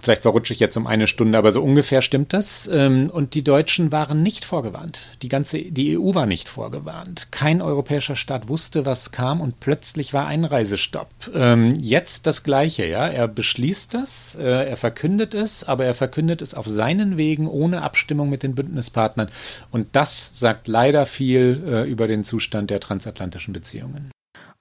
[0.00, 2.68] Vielleicht verrutsche ich jetzt um eine Stunde, aber so ungefähr stimmt das.
[2.72, 5.00] Ähm, und die Deutschen waren nicht vorgewarnt.
[5.22, 7.28] Die ganze, die EU war nicht vorgewarnt.
[7.30, 11.10] Kein europäischer Staat wusste, was kam und plötzlich war Einreisestopp.
[11.34, 13.08] Ähm, jetzt das Gleiche, ja.
[13.08, 17.82] Er beschließt das, äh, er verkündet es, aber er verkündet es auf seinen Wegen ohne
[17.82, 19.28] Abstimmung mit den Bündnispartnern.
[19.70, 24.10] Und das sagt leider viel äh, über den Zustand der transatlantischen Beziehungen.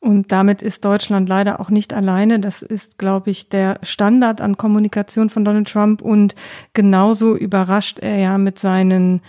[0.07, 2.39] Und damit ist Deutschland leider auch nicht alleine.
[2.39, 6.01] Das ist, glaube ich, der Standard an Kommunikation von Donald Trump.
[6.01, 6.33] Und
[6.71, 9.21] genauso überrascht er ja mit seinen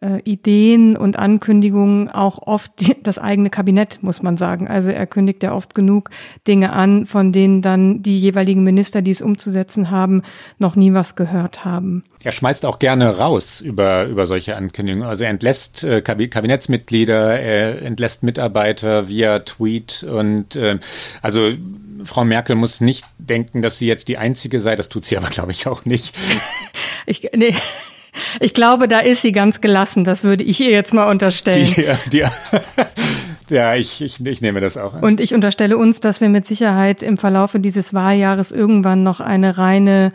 [0.00, 2.72] äh, Ideen und Ankündigungen auch oft
[3.02, 4.68] das eigene Kabinett, muss man sagen.
[4.68, 6.10] Also er kündigt ja oft genug
[6.46, 10.22] Dinge an, von denen dann die jeweiligen Minister, die es umzusetzen haben,
[10.58, 12.02] noch nie was gehört haben.
[12.22, 15.06] Er schmeißt auch gerne raus über, über solche Ankündigungen.
[15.06, 20.78] Also er entlässt äh, Kabinettsmitglieder, er entlässt Mitarbeiter via Tweet und äh,
[21.22, 21.52] also
[22.04, 24.76] Frau Merkel muss nicht denken, dass sie jetzt die Einzige sei.
[24.76, 26.16] Das tut sie aber, glaube ich, auch nicht.
[27.06, 27.54] ich, nee.
[28.38, 30.04] Ich glaube, da ist sie ganz gelassen.
[30.04, 31.66] Das würde ich ihr jetzt mal unterstellen.
[31.76, 32.24] Die, die,
[33.54, 35.02] ja, ich, ich, ich nehme das auch an.
[35.02, 39.58] Und ich unterstelle uns, dass wir mit Sicherheit im Verlaufe dieses Wahljahres irgendwann noch eine
[39.58, 40.10] reine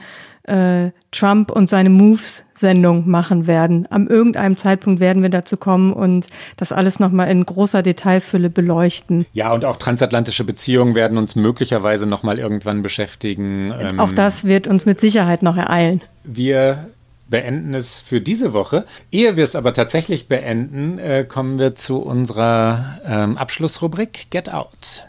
[0.48, 3.88] äh, Trump und seine Moves-Sendung machen werden.
[3.90, 9.26] Am irgendeinem Zeitpunkt werden wir dazu kommen und das alles nochmal in großer Detailfülle beleuchten.
[9.34, 13.74] Ja, und auch transatlantische Beziehungen werden uns möglicherweise nochmal irgendwann beschäftigen.
[13.80, 16.02] Ähm, auch das wird uns mit Sicherheit noch ereilen.
[16.24, 16.90] Wir
[17.28, 18.86] beenden es für diese Woche.
[19.12, 25.06] Ehe wir es aber tatsächlich beenden, äh, kommen wir zu unserer ähm, Abschlussrubrik Get Out.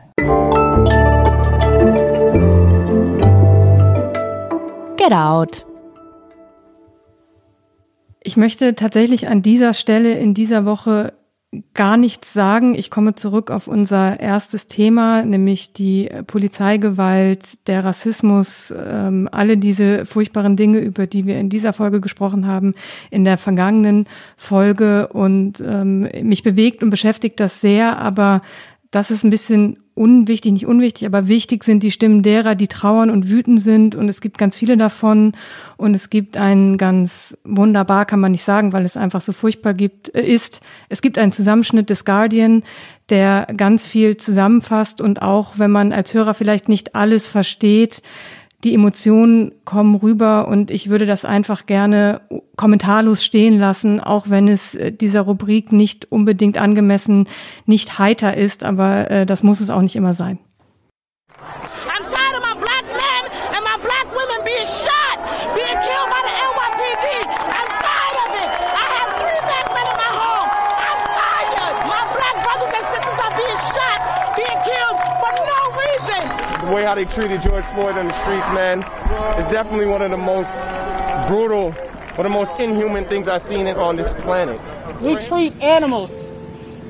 [4.97, 5.67] Get Out.
[8.23, 11.13] Ich möchte tatsächlich an dieser Stelle in dieser Woche
[11.75, 12.75] gar nichts sagen.
[12.75, 20.07] Ich komme zurück auf unser erstes Thema, nämlich die Polizeigewalt, der Rassismus, ähm, alle diese
[20.07, 22.75] furchtbaren Dinge, über die wir in dieser Folge gesprochen haben,
[23.11, 25.09] in der vergangenen Folge.
[25.09, 28.43] Und ähm, mich bewegt und beschäftigt das sehr, aber
[28.91, 33.11] das ist ein bisschen unwichtig, nicht unwichtig, aber wichtig sind die Stimmen derer, die trauern
[33.11, 33.95] und wütend sind.
[33.95, 35.33] Und es gibt ganz viele davon.
[35.79, 39.73] Und es gibt einen ganz wunderbar, kann man nicht sagen, weil es einfach so furchtbar
[39.73, 40.61] gibt, äh, ist.
[40.91, 42.63] Es gibt einen Zusammenschnitt des Guardian,
[43.09, 48.03] der ganz viel zusammenfasst und auch, wenn man als Hörer vielleicht nicht alles versteht,
[48.65, 52.23] die Emotionen kommen rüber und ich würde das einfach gerne
[52.57, 57.29] kommentarlos stehen lassen, auch wenn es äh, dieser Rubrik nicht unbedingt angemessen,
[57.67, 60.39] nicht heiter ist, aber äh, das muss es auch nicht immer sein.
[76.87, 78.79] How they treated George Floyd on the streets, man,
[79.41, 80.53] is definitely one of the most
[81.27, 84.61] brutal, one of the most inhuman things I've seen on this planet.
[85.01, 86.31] We treat animals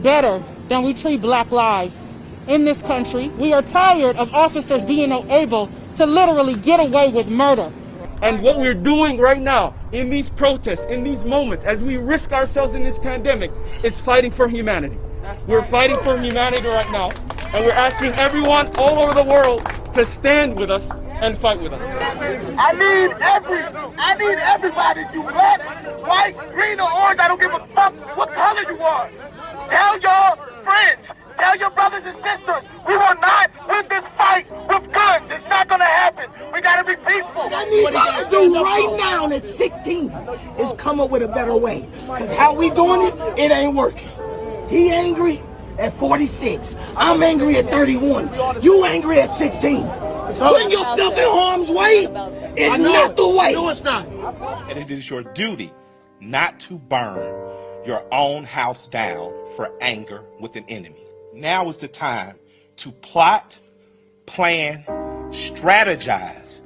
[0.03, 2.12] better than we treat black lives
[2.47, 3.28] in this country.
[3.38, 7.72] We are tired of officers being able to literally get away with murder.
[8.20, 12.32] And what we're doing right now in these protests, in these moments, as we risk
[12.32, 13.51] ourselves in this pandemic,
[13.82, 14.99] is fighting for humanity.
[15.47, 17.12] We're fighting for humanity right now,
[17.55, 19.66] and we're asking everyone all over the world
[19.97, 20.90] to stand with us
[21.22, 21.80] and fight with us.
[22.59, 23.62] I need every,
[23.97, 25.01] I need everybody.
[25.01, 25.62] If you black,
[26.07, 29.09] white, green, or orange, I don't give a fuck what color you are.
[29.70, 31.07] Tell your friends,
[31.38, 35.30] tell your brothers and sisters, we will not win this fight with guns.
[35.30, 36.28] It's not gonna happen.
[36.53, 37.49] We gotta be peaceful.
[37.49, 40.11] What I need y'all to do right now at 16
[40.59, 41.88] is come up with a better way.
[42.07, 44.11] Cause how we doing it, it ain't working.
[44.68, 45.42] He angry
[45.79, 46.74] at 46.
[46.97, 48.62] I'm angry at 31.
[48.62, 49.87] You angry at 16.
[50.39, 52.05] Putting yourself in harm's way
[52.57, 53.53] is not the way.
[53.53, 54.07] No, it's not.
[54.68, 55.72] And it is your duty
[56.20, 61.05] not to burn your own house down for anger with an enemy.
[61.33, 62.37] Now is the time
[62.79, 63.61] to plot,
[64.27, 64.85] plan,
[65.31, 66.62] strategize,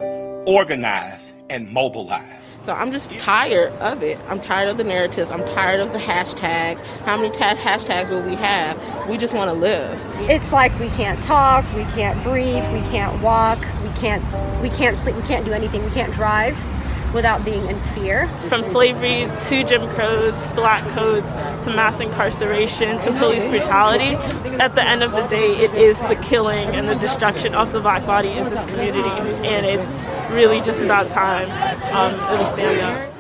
[0.47, 2.40] organize, and mobilize.
[2.63, 4.19] So I'm just tired of it.
[4.29, 5.31] I'm tired of the narratives.
[5.31, 6.81] I'm tired of the hashtags.
[7.07, 9.09] How many ta- hashtags will we have?
[9.09, 9.99] We just want to live.
[10.29, 14.23] It's like we can't talk, we can't breathe, we can't walk, we can't
[14.63, 16.59] we can't sleep, we can't do anything, we can't drive
[17.13, 18.29] without being in fear.
[18.49, 21.33] From slavery to Jim Crow to black codes
[21.65, 24.17] to mass incarceration to police brutality,
[24.59, 27.81] at the end of the day, it is the killing and the destruction of the
[27.81, 29.09] black body in this community.
[29.47, 31.49] And it's really just about time
[31.95, 33.11] um, that we stand up.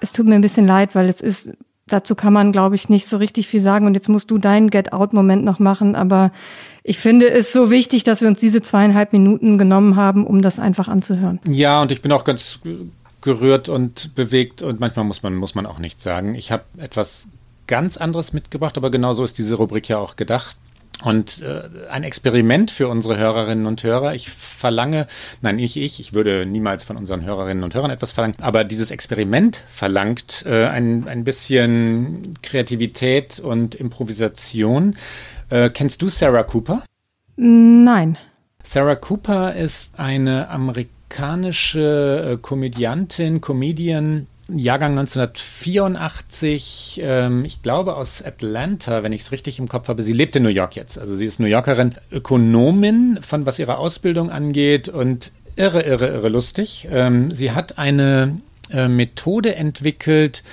[0.00, 1.50] Es tut mir ein bisschen leid, weil es ist,
[1.86, 3.86] dazu kann man, glaube ich, nicht so richtig viel sagen.
[3.86, 5.94] Und jetzt musst du deinen Get-Out-Moment noch machen.
[5.94, 6.32] Aber
[6.88, 10.60] ich finde es so wichtig, dass wir uns diese zweieinhalb Minuten genommen haben, um das
[10.60, 11.40] einfach anzuhören.
[11.44, 12.60] Ja, und ich bin auch ganz
[13.22, 16.36] gerührt und bewegt und manchmal muss man, muss man auch nichts sagen.
[16.36, 17.26] Ich habe etwas
[17.66, 20.56] ganz anderes mitgebracht, aber genauso ist diese Rubrik ja auch gedacht.
[21.02, 24.14] Und äh, ein Experiment für unsere Hörerinnen und Hörer.
[24.14, 25.06] Ich verlange,
[25.42, 28.90] nein, nicht ich, ich würde niemals von unseren Hörerinnen und Hörern etwas verlangen, aber dieses
[28.90, 34.96] Experiment verlangt äh, ein, ein bisschen Kreativität und Improvisation.
[35.50, 36.82] Äh, kennst du Sarah Cooper?
[37.36, 38.16] Nein.
[38.62, 49.02] Sarah Cooper ist eine amerikanische äh, Komödiantin, Comedian, Jahrgang 1984, ähm, ich glaube aus Atlanta,
[49.02, 50.02] wenn ich es richtig im Kopf habe.
[50.02, 50.98] Sie lebt in New York jetzt.
[50.98, 56.28] Also sie ist New Yorkerin, Ökonomin, von was ihre Ausbildung angeht und irre, irre, irre
[56.28, 56.86] lustig.
[56.90, 58.40] Ähm, sie hat eine
[58.70, 60.44] äh, Methode entwickelt,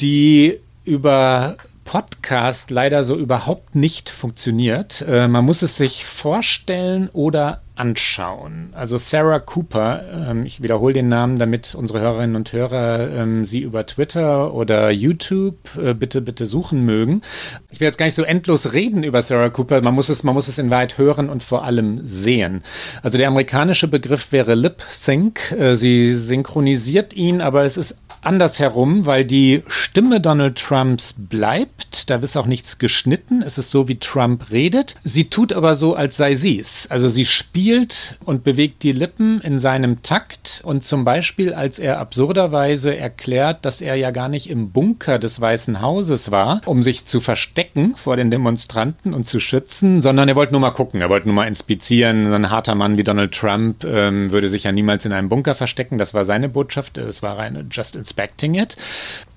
[0.00, 5.04] die über Podcast leider so überhaupt nicht funktioniert.
[5.06, 8.70] Äh, man muss es sich vorstellen oder anschauen.
[8.72, 13.60] Also Sarah Cooper, ähm, ich wiederhole den Namen, damit unsere Hörerinnen und Hörer ähm, sie
[13.60, 17.22] über Twitter oder YouTube äh, bitte, bitte suchen mögen.
[17.70, 19.82] Ich will jetzt gar nicht so endlos reden über Sarah Cooper.
[19.82, 22.62] Man muss es, man muss es in Wahrheit hören und vor allem sehen.
[23.02, 25.52] Also der amerikanische Begriff wäre Lip Sync.
[25.52, 32.10] Äh, sie synchronisiert ihn, aber es ist andersherum, weil die Stimme Donald Trumps bleibt.
[32.10, 33.42] Da ist auch nichts geschnitten.
[33.42, 34.96] Es ist so, wie Trump redet.
[35.02, 36.90] Sie tut aber so, als sei sie es.
[36.90, 40.62] Also sie spielt und bewegt die Lippen in seinem Takt.
[40.64, 45.40] Und zum Beispiel, als er absurderweise erklärt, dass er ja gar nicht im Bunker des
[45.40, 50.36] Weißen Hauses war, um sich zu verstecken vor den Demonstranten und zu schützen, sondern er
[50.36, 51.00] wollte nur mal gucken.
[51.00, 52.32] Er wollte nur mal inspizieren.
[52.32, 55.98] ein harter Mann wie Donald Trump ähm, würde sich ja niemals in einem Bunker verstecken.
[55.98, 56.98] Das war seine Botschaft.
[56.98, 58.76] Es war eine Just Inspecting It.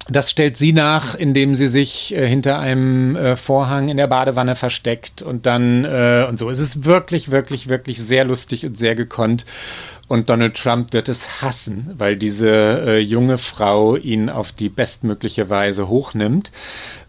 [0.09, 4.55] Das stellt sie nach, indem sie sich äh, hinter einem äh, Vorhang in der Badewanne
[4.55, 6.49] versteckt und dann äh, und so.
[6.49, 9.45] Es ist wirklich, wirklich, wirklich sehr lustig und sehr gekonnt.
[10.07, 15.49] Und Donald Trump wird es hassen, weil diese äh, junge Frau ihn auf die bestmögliche
[15.49, 16.53] Weise hochnimmt.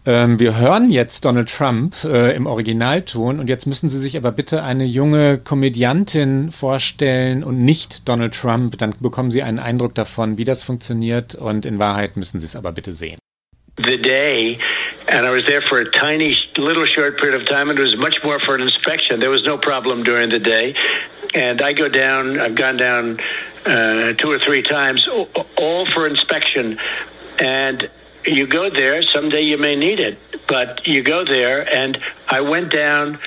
[0.05, 4.33] Ähm, wir hören jetzt Donald Trump äh, im Originalton und jetzt müssen Sie sich aber
[4.33, 8.77] bitte eine junge Komödiantin vorstellen und nicht Donald Trump.
[8.77, 12.57] Dann bekommen Sie einen Eindruck davon, wie das funktioniert und in Wahrheit müssen Sie es
[12.57, 13.17] aber sehen.
[13.77, 14.59] the day,
[15.07, 17.97] and I was there for a tiny, little short period of time, and it was
[17.97, 19.19] much more for an inspection.
[19.19, 20.75] There was no problem during the day,
[21.33, 22.39] and I go down.
[22.39, 23.19] I've gone down
[23.65, 25.07] uh, two or three times,
[25.57, 26.79] all for inspection,
[27.39, 27.89] and.
[28.25, 32.69] You go there, someday you may need it, but you go there, and I went
[32.69, 33.17] down,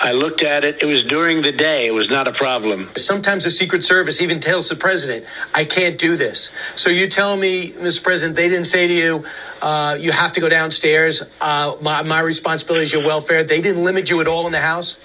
[0.00, 2.90] I looked at it, it was during the day, it was not a problem.
[2.96, 6.50] Sometimes the Secret Service even tells the president, I can't do this.
[6.76, 8.02] So you tell me, Mr.
[8.02, 9.24] President, they didn't say to you,
[9.60, 11.22] uh, you have to go downstairs.
[11.40, 13.44] Uh, my, my responsibility is your welfare.
[13.44, 14.98] They didn't limit you at all in the house?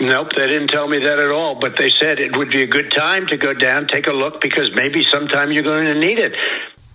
[0.00, 2.66] Nope, they didn't tell me that at all, but they said it would be a
[2.66, 6.18] good time to go down, take a look, because maybe sometime you're going to need
[6.18, 6.34] it.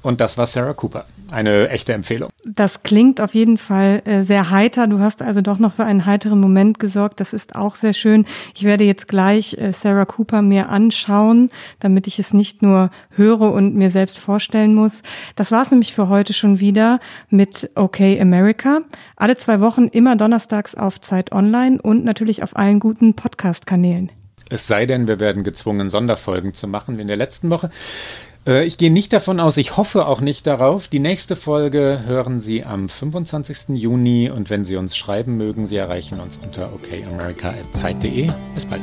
[0.02, 1.06] Und das war Sarah Cooper.
[1.30, 2.30] eine echte Empfehlung.
[2.44, 4.88] Das klingt auf jeden Fall äh, sehr heiter.
[4.88, 7.20] Du hast also doch noch für einen heiteren Moment gesorgt.
[7.20, 8.26] Das ist auch sehr schön.
[8.54, 11.50] Ich werde jetzt gleich äh, Sarah Cooper mir anschauen,
[11.80, 15.04] damit ich es nicht nur höre und mir selbst vorstellen muss.
[15.36, 17.00] Das war es nämlich für heute schon wieder
[17.30, 18.82] mit OK America.
[19.16, 24.12] Alle zwei Wochen immer donnerstags auf Zeit Online und natürlich auf allen guten Podcast-Kanälen.
[24.50, 27.70] Es sei denn, wir werden gezwungen, Sonderfolgen zu machen, wie in der letzten Woche.
[28.46, 30.88] Äh, ich gehe nicht davon aus, ich hoffe auch nicht darauf.
[30.88, 33.70] Die nächste Folge hören Sie am 25.
[33.76, 38.32] Juni und wenn Sie uns schreiben mögen, Sie erreichen uns unter okamerica.zeit.de.
[38.54, 38.82] Bis bald.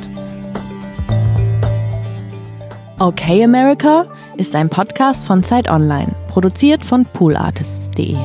[2.99, 8.17] Okay America ist ein Podcast von Zeit Online, produziert von poolartists.de.